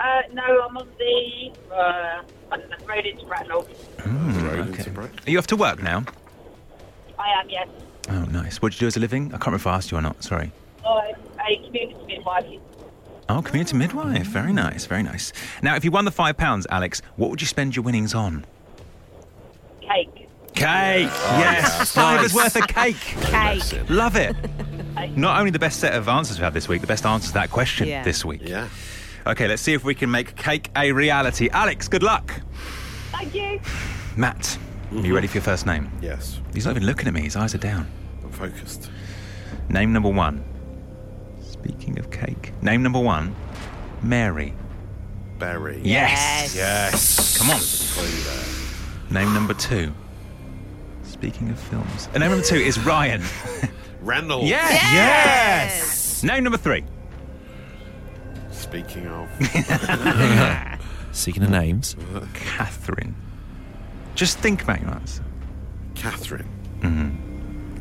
[0.00, 3.66] Uh, no, I'm on the uh, I don't know, road into Bracknell.
[4.06, 4.90] Road okay.
[4.90, 6.04] Brack- Are you off to work now?
[7.18, 7.68] I am, yes.
[8.08, 8.60] Oh, nice.
[8.60, 9.26] What do you do as a living?
[9.26, 10.22] I can't remember if I asked you or not.
[10.24, 10.50] Sorry.
[10.84, 12.46] I'm a community midwife.
[13.28, 14.26] Oh, community midwife.
[14.26, 14.86] Very nice.
[14.86, 15.32] Very nice.
[15.62, 18.44] Now, if you won the five pounds, Alex, what would you spend your winnings on?
[19.80, 20.21] Cake.
[20.54, 21.08] Cake.
[21.08, 21.92] yes.
[21.92, 22.96] Fiver's worth of cake.
[22.96, 23.62] Cake.
[23.88, 24.36] Love it.
[25.16, 27.34] Not only the best set of answers we've had this week, the best answers to
[27.34, 28.02] that question Yeah.
[28.04, 28.42] this week.
[28.44, 28.68] Yeah.
[29.26, 31.48] Okay, let's see if we can make cake a reality.
[31.50, 32.40] Alex, good luck.
[33.12, 33.60] Thank you.
[34.16, 34.58] Matt,
[34.90, 35.14] are you mm-hmm.
[35.14, 35.90] ready for your first name?
[36.02, 36.40] Yes.
[36.52, 37.90] He's not even looking at me, his eyes are down.
[38.22, 38.90] I'm focused.
[39.68, 40.44] Name number one.
[41.40, 43.34] Speaking of cake, name number one
[44.02, 44.54] Mary.
[45.38, 45.80] Berry.
[45.82, 46.54] Yes.
[46.54, 47.38] yes.
[47.38, 47.60] Come on.
[47.60, 49.22] Clue there.
[49.22, 49.92] Name number two.
[51.22, 52.08] Speaking of films.
[52.18, 53.22] Name number two is Ryan.
[54.00, 54.48] Reynolds.
[54.48, 54.92] Yes.
[54.92, 56.24] Yes.
[56.24, 56.82] Name number three.
[58.50, 59.30] Speaking of.
[61.12, 61.94] Speaking of names,
[62.34, 63.14] Catherine.
[64.16, 65.22] Just think about your answer.
[65.94, 66.48] Catherine.
[66.80, 67.76] Mm-hmm.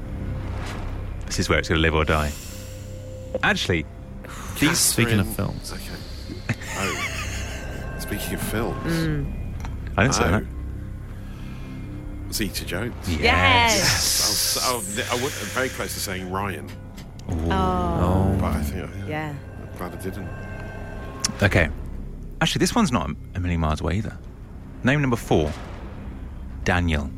[1.26, 2.32] This is where it's going to live or die.
[3.42, 3.88] Actually,
[4.60, 4.78] these.
[4.78, 6.56] speaking of films, Okay.
[6.78, 7.96] Oh.
[7.98, 8.84] Speaking of films.
[8.86, 9.34] Mm.
[9.98, 10.32] I didn't say Oh.
[10.32, 10.44] that.
[12.34, 12.94] Zeta Jones.
[13.08, 14.58] Yes.
[14.62, 16.70] Oh, oh, I, was, I, I would, very close to saying Ryan,
[17.30, 17.36] oh.
[17.52, 18.38] oh.
[18.40, 19.36] but I think I, Yeah.
[19.62, 20.30] I'm glad I didn't.
[21.44, 21.70] Okay.
[22.42, 24.18] Actually, this one's not a million miles away either.
[24.84, 25.52] Name number four
[26.64, 27.10] Daniel.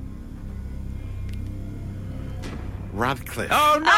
[2.92, 3.50] Radcliffe.
[3.52, 3.90] Oh, no!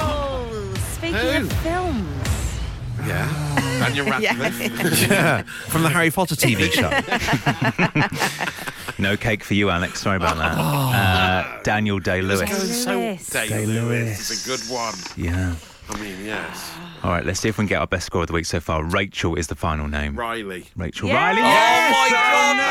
[0.00, 1.46] Oh, speaking Who?
[1.46, 2.60] of films.
[3.06, 3.54] Yeah.
[3.78, 5.08] Daniel Radcliffe.
[5.08, 6.90] Yeah, from the Harry Potter TV show.
[8.98, 10.00] No cake for you, Alex.
[10.00, 10.56] Sorry about that.
[10.56, 12.84] Uh, Daniel Day Going Lewis.
[12.84, 13.28] so Lewis.
[13.30, 14.30] Day Lewis.
[14.30, 14.94] It's a good one.
[15.16, 15.56] Yeah.
[15.90, 16.72] I mean, yes.
[17.02, 18.58] All right, let's see if we can get our best score of the week so
[18.60, 18.82] far.
[18.84, 20.16] Rachel is the final name.
[20.16, 20.64] Riley.
[20.76, 21.16] Rachel Yeah.
[21.16, 21.40] Riley.
[21.40, 22.12] Oh Yes!
[22.16, 22.64] Oh, no!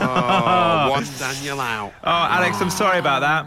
[0.00, 0.86] no!
[0.86, 1.92] Oh, one Daniel out.
[2.02, 3.46] Oh, Alex, I'm sorry about that.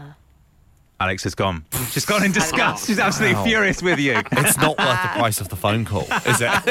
[1.03, 1.65] Alex has gone.
[1.91, 2.87] She's gone in disgust.
[2.87, 3.43] She's absolutely Wow.
[3.43, 4.21] furious with you.
[4.31, 6.49] It's not worth the price of the phone call, is it?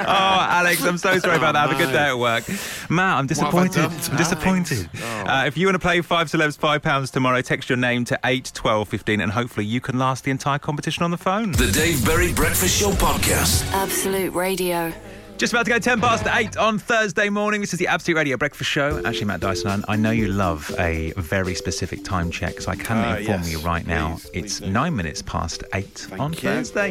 [0.00, 1.68] Oh, Alex, I'm so sorry about that.
[1.68, 2.44] Have a good day at work.
[2.88, 3.84] Matt, I'm disappointed.
[3.84, 4.88] I'm disappointed.
[4.96, 5.24] Oh.
[5.26, 8.18] Uh, if you want to play five celebs, five pounds tomorrow, text your name to
[8.24, 11.52] 8 12 15 and hopefully you can last the entire competition on the phone.
[11.52, 13.70] The Dave Berry Breakfast Show Podcast.
[13.72, 14.92] Absolute Radio.
[15.40, 17.62] Just about to go 10 past 8 on Thursday morning.
[17.62, 19.00] This is the Absolute Radio Breakfast Show.
[19.06, 22.98] Actually, Matt Dyson, I know you love a very specific time check, so I can
[22.98, 24.16] Ah, inform yes, you right now.
[24.16, 26.38] please, it's please nine minutes past 8 on you.
[26.40, 26.90] Thursday.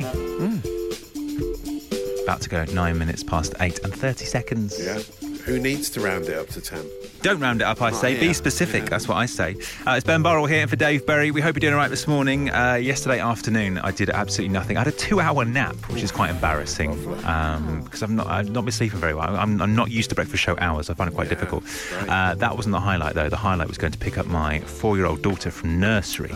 [2.23, 4.75] About to go nine minutes past 8 and 30 seconds.
[4.83, 4.97] Yeah.
[5.45, 6.85] Who needs to round it up to 10?
[7.21, 8.19] Don't round it up, I say.
[8.19, 8.83] Be yeah, specific.
[8.83, 8.89] yeah.
[8.89, 9.55] That's what I say.
[9.85, 11.31] Uh, it's Ben Burrell here for Dave Berry.
[11.31, 12.49] We hope you're doing all right this morning.
[12.49, 14.77] Uh, yesterday afternoon, I did absolutely nothing.
[14.77, 16.91] I had a two-hour nap, which is quite embarrassing
[17.25, 19.35] um, because I've not I've not been sleeping very well.
[19.35, 20.89] I'm, I'm not used to breakfast show hours.
[20.89, 21.63] I find it quite difficult.
[21.93, 22.31] right.
[22.31, 23.29] Uh, that wasn't the highlight though.
[23.29, 26.31] The highlight was going to pick up my four-year-old daughter from nursery.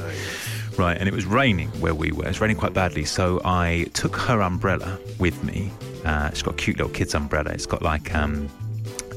[0.78, 2.26] Right, and it was raining where we were.
[2.26, 5.72] It was raining quite badly, so I took her umbrella with me.
[6.04, 7.52] Uh, it's got a cute little kid's umbrella.
[7.52, 8.50] It's got like um,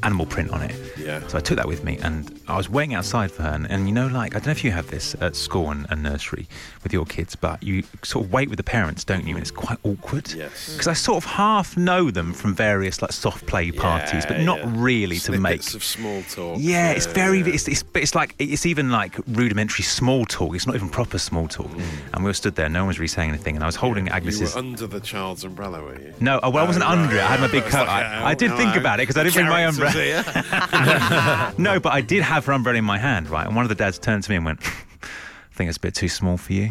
[0.06, 0.74] animal print on it.
[0.96, 1.26] Yeah.
[1.26, 3.50] So I took that with me, and I was waiting outside for her.
[3.50, 5.86] And, and you know, like I don't know if you have this at school and,
[5.90, 6.48] and nursery
[6.82, 9.34] with your kids, but you sort of wait with the parents, don't you?
[9.34, 10.32] And it's quite awkward.
[10.32, 10.66] Yes.
[10.66, 10.72] Hmm.
[10.72, 14.58] Because I sort of half know them from various like soft play parties, but not
[14.58, 14.72] yeah.
[14.76, 15.62] really to make.
[15.62, 16.58] Snippets of small talk.
[16.60, 17.40] Yeah, it's very.
[17.40, 17.54] yeah.
[17.54, 20.54] It's, it's, it's like it's even like rudimentary small talk.
[20.54, 21.66] It's not even proper small talk.
[21.70, 21.80] Hmm.
[22.14, 22.68] And we were stood there.
[22.68, 24.54] No one was really saying anything, and I was holding You Agnes's.
[24.54, 26.14] were under the child's umbrella, were you?
[26.20, 27.22] No, oh, well, I wasn't Oh, under it.
[27.22, 27.86] I had my big It's coat.
[27.86, 28.80] like, I, oh, I did think no.
[28.80, 31.54] about it because I didn't bring my umbrella.
[31.58, 33.46] no, but I did have her umbrella in my hand, right?
[33.46, 35.94] And one of the dads turned to me and went, I think it's a bit
[35.94, 36.70] too small for you.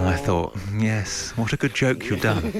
[0.00, 2.52] And I thought, yes, what a good joke you've done.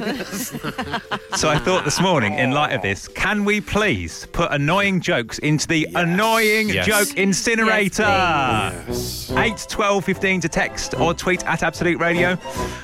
[1.36, 5.38] so I thought this morning, in light of this, can we please put annoying jokes
[5.38, 6.86] into the annoying Yes.
[6.86, 8.02] joke incinerator?
[8.02, 9.30] Yes.
[9.30, 12.36] 8 12 15 to text or tweet at Absolute Radio.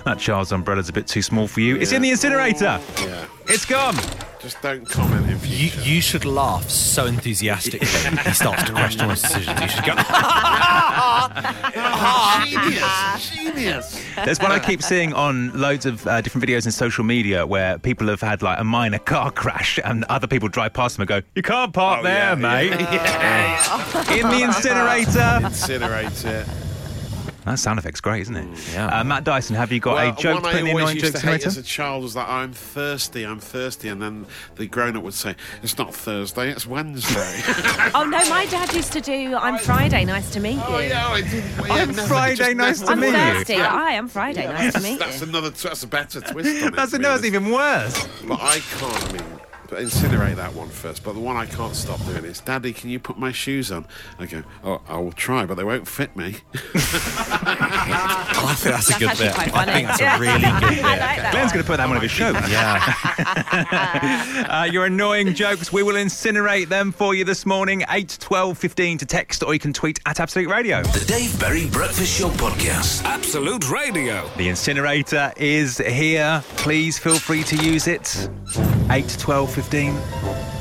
[0.06, 1.76] That child's umbrella's a bit too small for you.
[1.76, 2.80] It's in the incinerator.
[3.02, 3.26] Yeah.
[3.48, 3.94] It's gone.
[4.40, 5.38] Just don't comment in You,
[5.70, 5.80] future.
[5.82, 9.60] you should laugh so enthusiastically he starts to question his decisions.
[9.60, 9.94] You should go,
[12.44, 13.30] genius.
[13.34, 14.04] Genius.
[14.24, 17.78] There's one I keep seeing on loads of uh, different videos in social media where
[17.78, 21.08] people have had like a minor car crash and other people drive past them and
[21.08, 24.14] go, "You can't park Oh, there, yeah, mate." yeah.
[24.14, 25.46] In the incinerator.
[25.46, 26.46] Incinerate it.
[27.46, 28.72] That sound effect's great, isn't it?
[28.72, 28.86] Yeah.
[28.88, 30.70] Uh, Matt Dyson, have you got Well, a joke to one put in I the
[30.70, 33.88] always annoying used joke to hate as a child was that I'm thirsty, I'm thirsty,
[33.88, 37.40] and then the grown-up would say, "It's not Thursday, it's Wednesday."
[37.94, 39.34] Oh no, my dad used to do.
[39.36, 40.04] I'm Friday.
[40.04, 40.62] Nice to meet you.
[40.66, 41.32] oh yeah, I did.
[41.44, 43.12] yeah, I'm never- Friday, nice to I'm meet you.
[43.14, 43.36] worked.
[43.46, 43.54] thirsty.
[43.54, 44.46] Hi, I'm Friday.
[44.46, 45.28] Nice to That's, meet that's you.
[45.28, 45.50] another.
[45.50, 46.74] That's a better twist on it.
[46.76, 47.24] That's, to be no, it's honest.
[47.26, 48.08] even worse.
[48.26, 49.08] But I can't.
[49.08, 49.22] I mean,
[49.68, 51.02] but incinerate that one first.
[51.04, 53.86] But the one I can't stop doing is, Daddy, can you put my shoes on?
[54.18, 56.36] I go, oh, I will try, but they won't fit me.
[56.54, 59.34] I think that's a That's good bit.
[59.34, 60.80] quite I think that's a really good bit.
[60.84, 61.32] I like that.
[61.32, 62.34] Glenn's going to put that on one of his shows.
[62.48, 63.52] Yeah.
[64.46, 67.82] Uh, your annoying jokes, we will incinerate them for you this morning.
[67.90, 70.82] 8 12 15 to text, or you can tweet at Absolute Radio.
[70.82, 73.02] The Dave Berry Breakfast Show Podcast.
[73.04, 74.28] Absolute Radio.
[74.36, 76.42] The incinerator is here.
[76.56, 78.28] Please feel free to use it.
[78.90, 79.96] 8 12 15.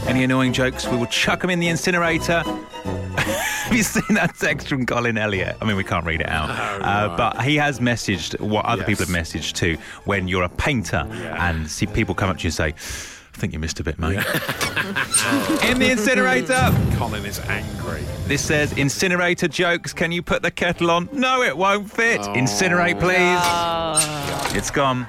[0.08, 2.44] Any annoying jokes, we will chuck them in the incinerator.
[2.46, 5.58] Have you seen that text from Colin Elliott?
[5.62, 6.50] I mean, we can't read it out.
[6.50, 9.00] uh, but he has messaged what other Oh, Yes.
[9.00, 11.06] people have messaged too when you're a painter
[11.38, 14.00] and see people come up to you and say, I think you missed a bit,
[14.00, 14.16] mate.
[15.66, 16.72] in the incinerator.
[16.96, 18.02] Colin is angry.
[18.28, 19.92] This says incinerator jokes.
[19.92, 21.10] Can you put the kettle on?
[21.12, 22.22] No, it won't fit.
[22.22, 24.56] Incinerate, please.
[24.58, 25.06] It's gone.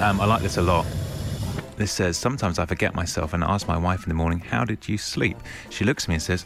[0.00, 0.86] Um, I like this a lot.
[1.78, 4.88] This says sometimes I forget myself and ask my wife in the morning, "How did
[4.88, 5.38] you sleep?"
[5.70, 6.44] She looks at me and says,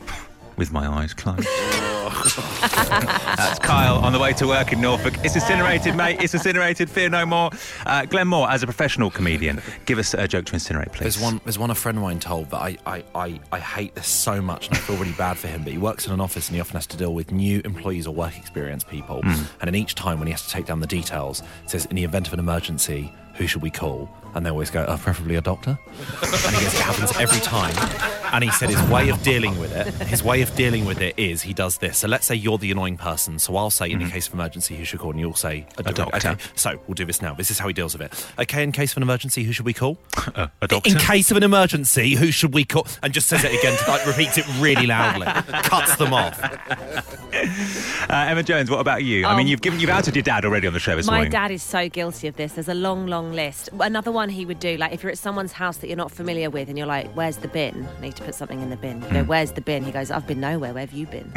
[0.57, 1.49] "With my eyes closed."
[2.13, 5.15] That's Kyle on the way to work in Norfolk.
[5.25, 6.21] It's incinerated, mate.
[6.21, 6.91] It's incinerated.
[6.91, 7.51] Fear no more.
[7.87, 11.15] Uh, Glenn Moore, as a professional comedian, give us a joke to incinerate, please.
[11.17, 11.41] There's one.
[11.45, 14.43] There's one a friend of mine told that I, I, I, I hate this so
[14.43, 15.63] much, and I feel really bad for him.
[15.65, 18.07] But he works in an office, and he often has to deal with new employees
[18.07, 19.21] or work experience people.
[19.25, 21.97] And in each time, when he has to take down the details, it says, "In
[21.97, 25.37] the event of an emergency, who should we call?" And they always go, oh, "Preferably
[25.37, 25.79] a doctor."
[26.23, 30.23] and "It happens every time." And he said his way of dealing with it, his
[30.23, 31.99] way of dealing with it is he does this.
[31.99, 33.39] So let's say you're the annoying person.
[33.39, 35.11] So I'll say, in the case of emergency, who should call?
[35.11, 36.17] And you'll say, a, doctor.
[36.17, 37.35] Okay, so we'll do this now.
[37.35, 38.27] This is how he deals with it.
[38.41, 39.99] Okay, in case of an emergency, who should we call?
[40.35, 40.91] Uh, a doctor.
[40.91, 42.87] In case of an emergency, who should we call?
[43.03, 46.41] And just says it again, to, like repeats it really loudly, cuts them off.
[47.33, 49.25] Uh, Emma Jones, what about you?
[49.25, 51.15] I mean, Um, you've given you've outed your dad already on the show this My
[51.15, 51.33] morning.
[51.33, 52.53] dad is so guilty of this.
[52.53, 53.71] There's a long, long list.
[53.81, 56.51] Another one he would do, like if you're at someone's house that you're not familiar
[56.51, 57.89] with and you're like, where's the bin?
[57.99, 59.01] I need to put something in the bin.
[59.03, 59.15] You Hmm.
[59.15, 59.85] go, where's the bin?
[59.85, 60.73] He goes, I've been nowhere.
[60.73, 61.31] Where have you been?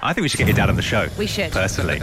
[0.00, 1.08] I think we should get your dad on the show.
[1.18, 1.50] We should.
[1.50, 2.00] Personally.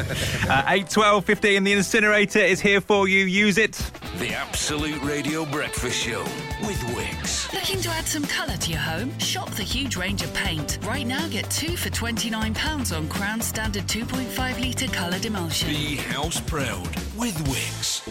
[0.49, 3.25] uh, 8, 12, 15, the incinerator is here for you.
[3.25, 3.71] Use it.
[4.19, 6.21] The Absolute Radio Breakfast Show
[6.61, 7.51] with Wickes.
[7.53, 9.17] Looking to add some colour to your home?
[9.19, 10.77] Shop the huge range of paint.
[10.83, 15.69] Right now, get two for £29 on Crown Standard 2.5 litre coloured emulsion.
[15.69, 16.85] Be house proud
[17.17, 18.01] with Wickes.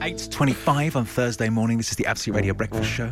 [0.00, 1.78] 8.25 on Thursday morning.
[1.78, 3.10] This is the Absolute Radio Breakfast Show.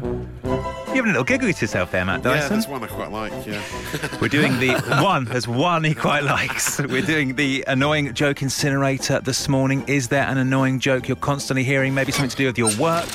[0.99, 2.43] Having a little giggle to yourself there, Matt Dyson.
[2.43, 3.47] Yeah, that's one I quite like.
[3.47, 3.63] Yeah.
[4.21, 5.27] We're doing the one.
[5.27, 6.81] There's one he quite likes.
[6.81, 9.85] We're doing the annoying joke incinerator this morning.
[9.87, 11.95] Is there an annoying joke you're constantly hearing?
[11.95, 13.07] Maybe something to do with your work,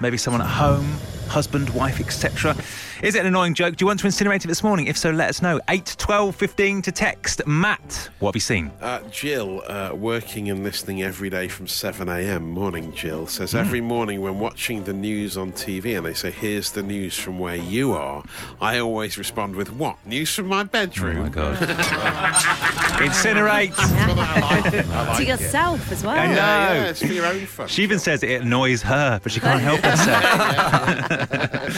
[0.00, 0.96] maybe someone at home,
[1.28, 2.56] husband, wife, etc.
[3.02, 3.74] Is it an annoying joke?
[3.74, 4.86] Do you want to incinerate it this morning?
[4.86, 5.60] If so, let us know.
[5.68, 7.44] 8, 12, 15 to text.
[7.48, 8.70] Matt, what have you seen?
[8.80, 12.48] Uh, Jill, uh, working and listening every day from 7 a.m.
[12.48, 16.70] Morning, Jill says every morning when watching the news on TV and they say, "Here's
[16.70, 18.22] the news from where you are,"
[18.60, 21.56] I always respond with, "What news from my bedroom?" Oh my God.
[23.02, 23.74] Incinerate.
[25.16, 26.16] to yourself as well.
[26.16, 26.34] I know.
[26.34, 27.66] Yeah, yeah, it's for your own fun.
[27.66, 30.22] She even says it annoys her, but she can't help herself.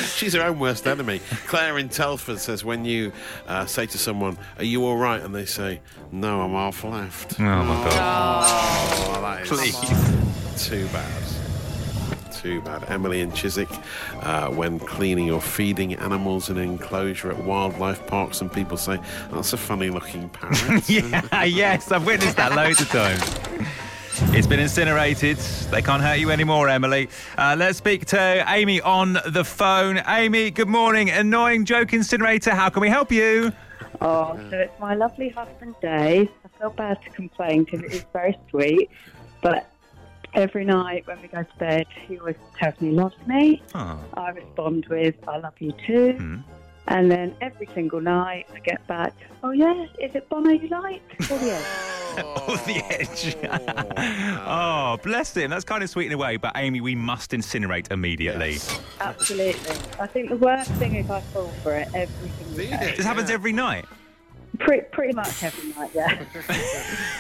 [0.17, 1.14] She's her own worst enemy.
[1.47, 3.13] Claire in Telford says, when you
[3.47, 5.81] uh, say to someone, "Are you all right?" and they say,
[6.13, 8.45] "No, I'm half left." Oh my God.
[9.17, 10.69] Oh, that is Please.
[10.69, 11.23] too bad.
[12.33, 12.85] Too bad.
[12.91, 13.69] Emily and Chiswick,
[14.21, 18.99] uh, when cleaning or feeding animals in an enclosure at wildlife parks, and people say,
[19.31, 23.23] "That's a funny-looking parrot." Yeah, yes, I've witnessed that loads of times.
[24.33, 25.39] It's been incinerated.
[25.71, 27.09] They can't hurt you anymore, Emily.
[27.37, 30.01] Uh, let's speak to Amy on the phone.
[30.07, 31.11] Amy, good morning.
[31.11, 32.53] Annoying joke incinerator.
[32.53, 33.53] How can we help you?
[34.01, 36.29] Oh, so it's my lovely husband Dave.
[36.45, 38.89] I feel bad to complain because it is very sweet,
[39.43, 39.69] but
[40.35, 43.63] every night when we go to bed, he always tells me he loves me.
[43.75, 43.99] Oh.
[44.15, 46.37] I respond with "I love you too," Hmm.
[46.89, 51.03] And then every single night I get back, "Oh yeah, is it Bono you like?"
[51.31, 51.63] Oh yeah.
[52.23, 53.37] Off the edge.
[53.43, 53.91] Oh.
[54.47, 55.51] Oh, oh, bless him.
[55.51, 58.59] That's kind of sweet in a way, but Amy, we must incinerate immediately.
[59.01, 59.71] Absolutely.
[59.99, 62.95] I think the worst thing is I fall for it every single day.
[62.97, 63.87] This happens every night.
[64.61, 66.23] Pretty, pretty much every night, yeah.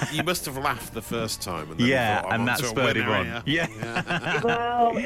[0.13, 2.69] you must have laughed the first time, and then Yeah, thought, and onto that a
[2.69, 3.25] spurred him on.
[3.27, 3.43] here.
[3.45, 4.41] Yeah.
[4.45, 4.99] well,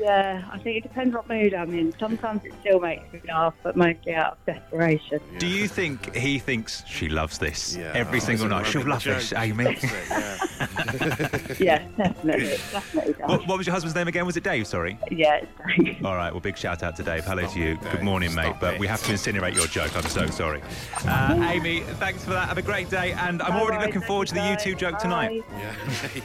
[0.00, 1.92] yeah, I think it depends what mood I'm in.
[1.98, 5.20] Sometimes it still makes me laugh, but mostly out of desperation.
[5.38, 7.92] Do you think he thinks she loves this Yeah.
[7.94, 8.66] every Oh, single night?
[8.66, 9.38] She'll running love this, joke.
[9.40, 9.64] Amy.
[9.64, 10.38] That's it, yeah.
[11.58, 13.12] Yeah, definitely, definitely.
[13.24, 14.24] What, what was your husband's name again?
[14.26, 14.66] Was it Dave?
[14.66, 14.98] Sorry.
[15.10, 15.40] Yeah,
[15.76, 16.04] Dave.
[16.04, 16.30] All right.
[16.32, 17.24] Well, big shout out to Dave.
[17.24, 17.76] Hello to you.
[17.76, 17.92] Dave.
[17.92, 18.44] Good morning, mate.
[18.46, 19.94] Stop But we have to incinerate your joke.
[19.96, 20.62] I'm so sorry.
[21.06, 22.48] Uh, Amy, thanks for that.
[22.48, 23.12] Have a great day.
[23.12, 25.42] And I'm already Bye-bye, looking forward to the you, U2 joke tonight.
[25.58, 25.74] Yeah,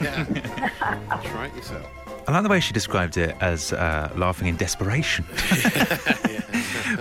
[0.00, 1.20] yeah.
[1.24, 1.86] Try it yourself.
[2.28, 5.24] I like the way she described it as uh, laughing in desperation.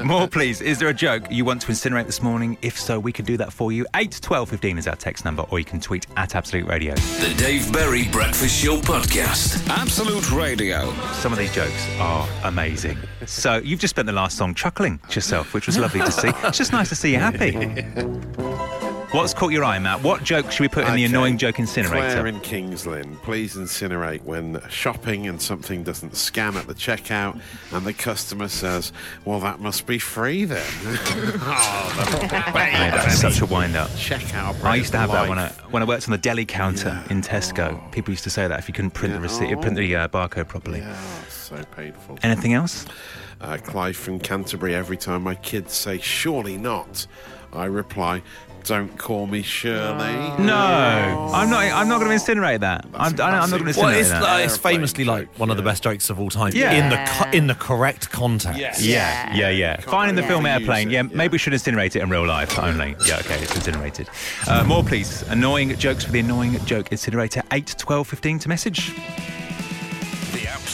[0.04, 0.62] More, please.
[0.62, 2.58] Is there a joke you want to incinerate this morning?
[2.62, 3.86] If so, we can do that for you.
[3.96, 6.96] 8 12 15 is our text number, or you can tweet at Absolute Radio.
[6.96, 9.68] The Dave Berry Breakfast Show podcast.
[9.70, 10.94] Absolute Radio.
[11.14, 12.98] Some of these jokes are amazing.
[13.26, 16.30] So, you've just spent the last song chuckling to yourself, which was lovely to see.
[16.44, 18.46] It's just nice to see you happy.
[19.12, 20.04] What's caught your eye, Matt?
[20.04, 21.98] What joke should we put in the annoying joke incinerator?
[22.12, 27.42] Claire in Kingsland, please incinerate when shopping and something doesn't scan at the checkout
[27.72, 28.94] and the customer says,
[29.26, 30.64] Well, that must be free then.
[30.86, 33.90] oh, the that's such a wind up.
[33.92, 34.64] checkout.
[34.64, 37.12] I used to have that when I when I worked on the deli counter Yeah.
[37.12, 37.92] in Tesco.
[37.92, 39.24] People used to say that if you couldn't print the Yeah.
[39.24, 40.80] receipt, print the uh, barcode properly.
[40.82, 40.96] Yeah,
[41.30, 42.20] so so painful.
[42.22, 42.86] Anything else?
[43.42, 44.76] Uh, Clive from Canterbury.
[44.76, 47.08] Every time my kids say, "Surely not,"
[47.52, 48.22] I reply,
[48.64, 50.56] "Don't call me Shirley." No,
[51.34, 51.64] I'm not.
[51.64, 52.86] I'm not going to incinerate that.
[52.94, 53.82] I'm, a I'm not going to classic.
[53.84, 54.22] Well, incinerate it's, that.
[54.24, 56.52] like, it's famously like one of the best jokes of all time.
[56.56, 56.72] Yeah.
[56.74, 58.60] In the co- in the correct context.
[58.60, 58.82] Yes.
[58.84, 59.76] Yeah, yeah, yeah.
[59.78, 60.88] Can't Fine in the really film use Airplane.
[60.90, 61.16] it, Yeah, yeah.
[61.16, 62.96] maybe we should incinerate it in real life only.
[63.06, 64.10] Yeah, okay, it's incinerated.
[64.48, 65.22] Uh, more, please.
[65.24, 67.42] Annoying jokes for the annoying joke incinerator.
[67.52, 68.94] 8, 12, 15 to message.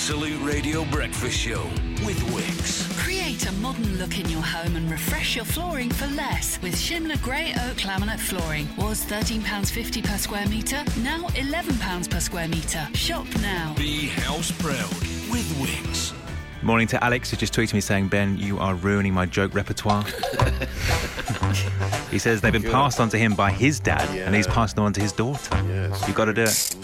[0.06, 1.64] The Absolute Radio Breakfast Show
[2.06, 2.96] with Wickes.
[3.00, 7.20] Create a modern look in your home and refresh your flooring for less with Shimla
[7.24, 8.68] Grey Oak Laminate Flooring.
[8.78, 12.88] Was £13.50 per square metre, now £11 per square metre.
[12.94, 13.74] Shop now.
[13.76, 14.92] Be house proud
[15.32, 16.14] with Wickes.
[16.62, 20.04] Morning to Alex, who just tweeted me saying, Ben, you are ruining my joke repertoire.
[22.12, 24.86] he says they've been passed on to him by his dad, and he's passed them
[24.86, 25.60] on to his daughter.
[25.68, 26.08] Yes.
[26.08, 26.76] You've got to do it.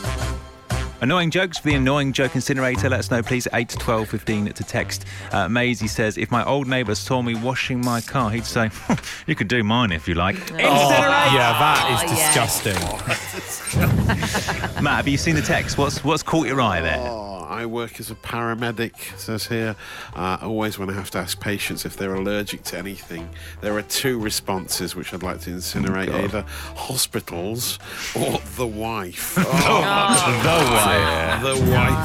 [1.02, 2.88] Annoying jokes for the annoying joke incinerator.
[2.90, 3.48] Let us know, please.
[3.54, 5.06] 8 to 12 15 to text.
[5.32, 8.70] Uh, Maisie says, if my old neighbour saw me washing my car, he'd say,
[9.28, 10.36] You could do mine if you like.
[10.54, 10.90] Oh,
[11.34, 12.34] yeah, that is Oh, yeah.
[13.72, 14.84] disgusting.
[14.84, 15.78] Matt, have you seen the text?
[15.78, 16.98] What's what's caught your eye there?
[17.00, 19.76] Oh, I work as a paramedic, says here.
[20.16, 23.28] Uh, always when I have to ask patients if they're allergic to anything,
[23.62, 26.24] there are two responses which I'd like to incinerate God.
[26.26, 26.42] either
[26.76, 27.80] hospitals
[28.16, 29.36] or the wife.
[29.36, 30.91] the wife.
[31.42, 31.98] The wife.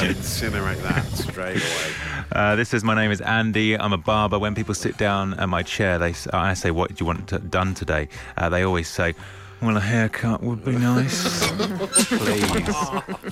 [0.00, 1.92] I incinerate that straight away.
[2.32, 3.76] Uh, this says, My name is Andy.
[3.76, 4.38] I'm a barber.
[4.38, 7.28] When people sit down at my chair, they s- I say, What do you want
[7.28, 8.08] to, done today?
[8.36, 9.14] Uh, they always say,
[9.60, 11.48] Well, a haircut would be nice.
[11.50, 12.58] Please.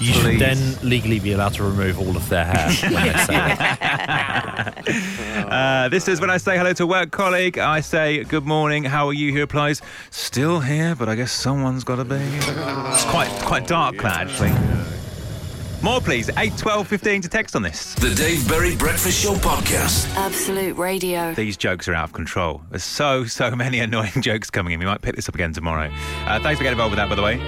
[0.01, 0.39] You should Please.
[0.41, 4.73] then legally be allowed to remove all of their hair when they say it.
[5.47, 7.59] Uh, this is when I say hello to a work colleague.
[7.59, 8.85] I say, Good morning.
[8.85, 9.33] How are you?
[9.33, 9.81] He replies,
[10.11, 12.17] Still here, but I guess someone's got to be.
[12.17, 14.51] It's quite, quite dark, that, actually.
[15.83, 16.31] More, please.
[16.37, 17.95] 8, 12, 15 to text on this.
[17.95, 20.13] The Dave Berry Breakfast Show podcast.
[20.17, 21.33] Absolute Radio.
[21.35, 22.63] These jokes are out of control.
[22.71, 24.81] There's so, so many annoying jokes coming in.
[24.81, 25.91] We might pick this up again tomorrow.
[26.27, 27.39] Uh, thanks for getting involved with that, by the way.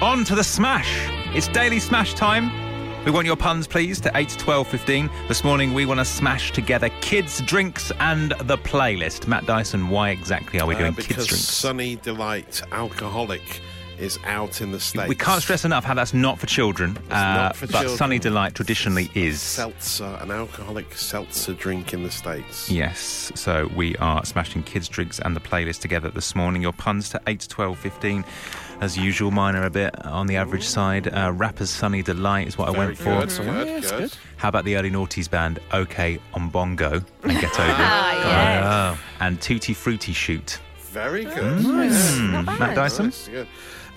[0.00, 1.08] On to the smash.
[1.36, 2.50] It's daily smash time.
[3.04, 5.10] We want your puns, please, to 8, 12, 15.
[5.28, 9.26] This morning, we want to smash together kids' drinks and the playlist.
[9.28, 11.44] Matt Dyson, why exactly are we doing Uh, kids' drinks?
[11.44, 13.60] Sunny Delight Alcoholic
[14.02, 15.08] is out in the States.
[15.08, 17.96] We can't stress enough how that's not for children, uh, not for but children.
[17.96, 19.40] Sunny Delight traditionally is.
[19.40, 22.70] Seltzer, an alcoholic seltzer drink in the States.
[22.70, 26.62] Yes, so we are smashing kids' drinks and the playlist together this morning.
[26.62, 28.24] Your puns to 8, 12, 15.
[28.80, 31.06] As usual, mine are a bit on the average side.
[31.06, 33.44] Uh, Rapper's Sunny Delight is what I Very went for.
[33.44, 34.12] good, good, good.
[34.36, 37.76] How about the early noughties band OK on Bongo and Get Over It?
[37.78, 38.98] Ah, yes.
[39.20, 40.58] And Tutti Frutti Shoot.
[40.90, 41.62] Very good.
[41.64, 42.32] Mm.
[42.46, 42.58] Yeah.
[42.58, 43.12] Matt Dyson?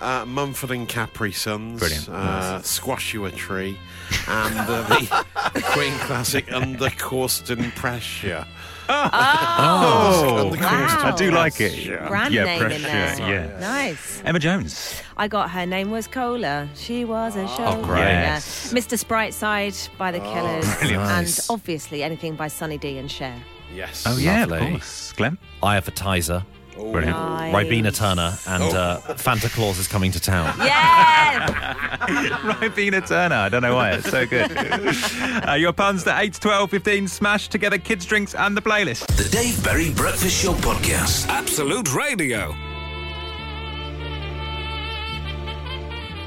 [0.00, 0.06] good.
[0.06, 1.80] Uh, Mumford and Capri Sons.
[1.80, 2.08] Brilliant.
[2.08, 3.78] Uh, Squash You a Tree.
[4.28, 5.24] And uh, the,
[5.54, 8.46] the Queen classic Under Cawston Pressure.
[8.88, 11.00] Oh, Under wow.
[11.02, 11.72] I do like it.
[11.72, 12.04] Pressure.
[12.08, 12.82] Brand yeah, name in pressure,
[13.16, 13.50] there.
[13.50, 13.58] yeah.
[13.60, 14.22] Nice.
[14.24, 15.00] Emma Jones.
[15.16, 16.68] I got her name was Cola.
[16.76, 17.64] She was a show.
[17.66, 18.00] Oh, great.
[18.00, 18.72] Yes.
[18.72, 18.96] Mr.
[19.02, 20.72] Sprightside by the Killers.
[20.78, 21.02] brilliant.
[21.02, 21.50] And Nice.
[21.50, 23.34] obviously anything by Sunny D and Cher.
[23.74, 24.04] Yes.
[24.06, 24.70] Oh, yeah, of Lovely.
[24.72, 25.12] course.
[25.14, 25.38] Glenn?
[25.62, 26.44] Eye Advertiser,
[26.78, 26.92] Oh.
[26.92, 27.16] Brilliant.
[27.16, 27.54] Nice.
[27.54, 30.54] Ribena Turner, and uh, Fanta Claus is coming to town.
[30.66, 31.50] Yes!
[32.60, 33.36] Ribena Turner.
[33.36, 33.92] I don't know why.
[33.92, 34.50] It's so good.
[35.48, 37.08] uh, your puns to 8, 12, 15.
[37.08, 39.06] Smash together kids' drinks and the playlist.
[39.16, 41.28] The Dave Berry Breakfast Show podcast.
[41.28, 42.54] Absolute Radio.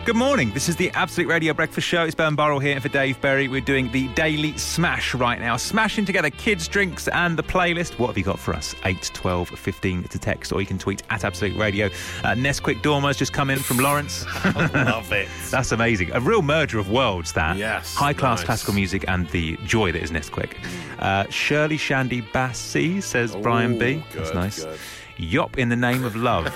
[0.05, 0.49] Good morning.
[0.51, 2.03] This is the Absolute Radio Breakfast Show.
[2.03, 3.47] It's Ben Burrell here for Dave Berry.
[3.47, 5.55] We're doing the daily smash right now.
[5.55, 7.99] Smashing together kids' drinks and the playlist.
[7.99, 8.73] What have you got for us?
[8.85, 11.87] 8, 12, 15 to text, or you can tweet at Absolute Radio.
[12.23, 14.25] Uh, Nesquik Dormer's just come in from Lawrence.
[14.55, 15.27] Love it.
[15.51, 16.11] That's amazing.
[16.13, 17.57] A real merger of worlds, that.
[17.57, 18.45] Yes, High class nice.
[18.47, 20.53] classical music and the joy that is Nesquik.
[20.97, 23.95] Uh, Shirley Shandy Bassey, says Brian B.
[23.97, 24.63] Ooh, That's nice.
[24.63, 24.79] good.
[25.19, 26.47] Yop in the name of love,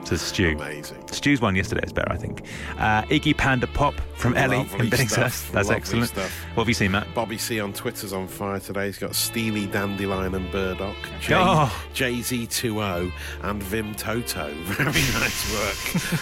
[0.04, 0.50] says Stu.
[0.50, 0.96] Amazing.
[1.08, 2.42] Stu's one yesterday is better, I think.
[2.78, 5.50] Uh, Iggy Panda Pop from Ellie Lovely in Billingshurst.
[5.52, 6.08] That's lovely excellent.
[6.08, 6.30] stuff.
[6.54, 7.12] What have you seen, Matt?
[7.14, 8.86] Bobby C on Twitter's on fire today.
[8.86, 11.86] He's got Steely Dandelion and Burdock, Jay, Oh.
[11.94, 13.10] Z2O,
[13.42, 14.52] and Vim Toto.
[14.64, 15.52] Very nice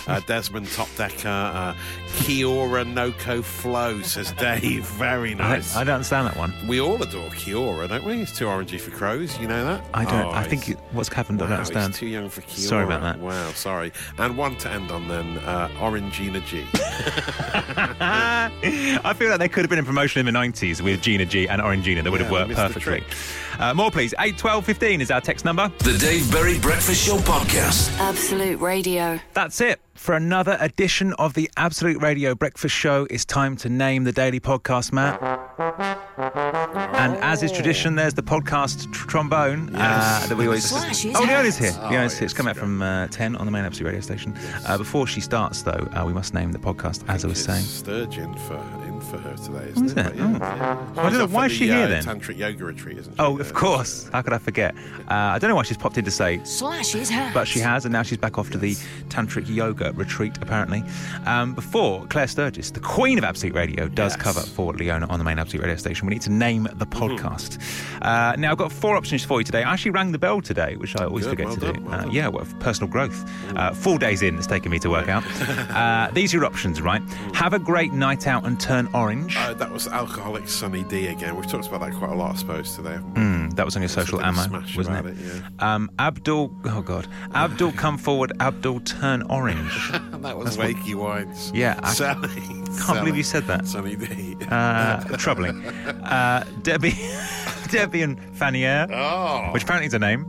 [0.02, 0.08] work.
[0.08, 1.74] uh, Desmond Topdecker, uh,
[2.16, 4.84] Kia-Ora Noko Flow, says Dave.
[4.84, 5.72] Very nice.
[5.74, 6.54] don't, I don't understand that one.
[6.66, 8.22] we all adore Kia-Ora, don't we?
[8.22, 9.38] It's too orangey for crows.
[9.38, 9.84] You know that?
[9.94, 10.26] I don't.
[10.26, 11.35] Oh, I think it, what's happened.
[11.42, 11.94] I Wow, don't he's understand.
[11.94, 12.68] too young for Kia-Ora.
[12.68, 13.18] Sorry about that.
[13.18, 13.92] Wow, sorry.
[14.18, 16.66] And one to end on then, uh, Orangina G.
[19.04, 21.48] I feel like they could have been in promotion in the 90s with Gina G
[21.48, 22.02] and Orangina.
[22.02, 23.04] That would have worked perfectly.
[23.56, 23.60] Trick.
[23.60, 24.14] Uh, more, please.
[24.18, 25.70] 8 12 15 is our text number.
[25.78, 27.96] The Dave Berry Breakfast Show podcast.
[27.98, 29.18] Absolute Radio.
[29.34, 33.06] That's it for another edition of the Absolute Radio Breakfast Show.
[33.10, 35.20] It's time to name the daily podcast, Matt.
[36.94, 40.68] And as is tradition, there's the podcast tr- trombone uh, that we always.
[40.68, 41.72] Slash is oh, Leona's here.
[41.80, 41.90] out.
[41.90, 42.26] Leona's here.
[42.26, 44.36] It's coming out from uh, 10 on the main Absolute Radio station.
[44.66, 47.46] Uh, before she starts, though, uh, we must name the podcast, as I was It's
[47.46, 47.64] saying.
[47.64, 48.56] Sturgeon for
[48.96, 49.98] in for her today, isn't is it?
[49.98, 50.16] it?
[50.16, 50.38] Yeah, Oh.
[50.38, 50.86] yeah.
[51.02, 52.02] I don't know, why is she the, here uh, then?
[52.04, 53.18] Tantric yoga retreat, isn't she?
[53.18, 54.08] Oh, of course.
[54.12, 54.74] How could I forget?
[55.08, 57.32] Uh, I don't know why she's popped in to say Slash is hat.
[57.34, 58.74] but she has, and now she's back off to the
[59.08, 60.82] tantric yoga retreat, apparently.
[61.26, 64.22] Um, before Claire Sturgess, the queen of Absolute Radio, does Yes.
[64.22, 67.58] cover for Leona on the main Absolute Radio station, we need to name the podcast.
[68.02, 69.62] Uh, now, I've got four options for you today.
[69.62, 71.80] I actually rang the bell today, which I always Good, forget well to done, do.
[71.90, 73.24] well uh, yeah, well, personal growth.
[73.56, 75.24] Uh, four days in, it's taken me to work out.
[75.70, 77.02] uh, these are your options, right?
[77.34, 79.36] Have a great night out and turn orange.
[79.36, 81.36] Uh, that was alcoholic Sunny D again.
[81.36, 82.98] We've talked about that quite a lot, I suppose, today.
[83.14, 85.06] Mm, that was on your social ammo, wasn't it?
[85.06, 85.74] it, yeah.
[85.74, 88.32] Um, Abdul, oh God, Abdul, come forward.
[88.40, 89.90] Abdul, turn orange.
[90.26, 91.52] That was That's what- Wines.
[91.54, 92.28] Yeah, I Sally.
[92.84, 93.66] Can't believe you said that.
[93.68, 94.36] Sunny D.
[94.50, 95.62] Uh, troubling.
[96.06, 96.94] Uh, Debbie,
[97.68, 100.24] Debbie and Franniere, oh, which apparently is a name.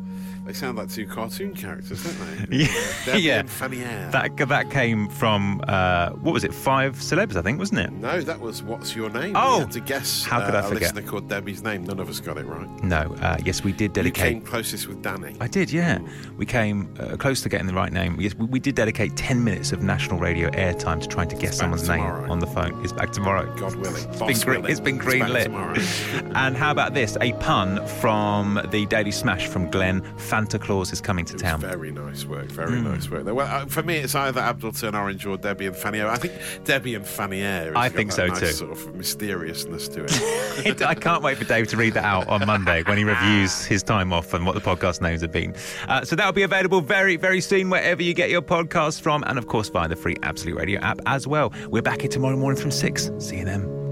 [0.48, 2.58] They sound like two cartoon characters, don't they?
[2.68, 2.68] Yeah,
[3.06, 3.92] Debbie yeah.
[3.92, 4.10] Air.
[4.12, 6.54] That that came from uh, what was it?
[6.54, 7.92] Five celebs, I think, wasn't it?
[7.92, 9.34] No, that was What's Your Name?
[9.36, 9.66] Oh!
[9.68, 10.92] To guess How could uh, I forget?
[10.94, 11.84] a listener called Debbie's name.
[11.84, 12.68] None of us got it right.
[12.84, 13.16] No.
[13.22, 14.24] Uh, yes, we did You dedicate.
[14.34, 15.36] came closest with Danny.
[15.42, 16.00] I did, yeah.
[16.38, 18.20] We came uh, close to getting the right name.
[18.20, 21.58] Yes, we, we did dedicate 10 minutes of national radio airtime to trying to guess
[21.58, 22.82] someone's name on the phone.
[22.84, 23.54] It's back tomorrow.
[23.58, 24.04] God willing.
[24.06, 24.72] It's Boss been, green, willing.
[24.72, 25.44] it's been It's back greenlit.
[25.44, 26.32] tomorrow.
[26.36, 27.18] and how about this?
[27.22, 30.02] A pun from the Daily Smash from Glenn.
[30.38, 31.60] Santa Claus is coming to It town.
[31.62, 32.46] Very nice work.
[32.46, 32.84] Very Mm.
[32.94, 33.26] nice work.
[33.26, 36.34] Well, uh, for me, it's either Abdul Turn Orange or Debbie and Fanny I think
[36.64, 37.04] Debbie and.
[37.08, 38.46] Has I think so nice too.
[38.48, 40.12] Sort of mysteriousness to it.
[40.68, 43.66] It- I can't wait for Dave to read that out on Monday when he reviews
[43.66, 45.56] his time off and what the podcast names have been.
[45.88, 49.40] Uh, so that'll be available very, very soon wherever you get your podcasts from, and
[49.40, 51.52] of course via the free Absolute Radio app as well.
[51.70, 53.10] We're back here tomorrow morning from six.
[53.18, 53.87] See you then.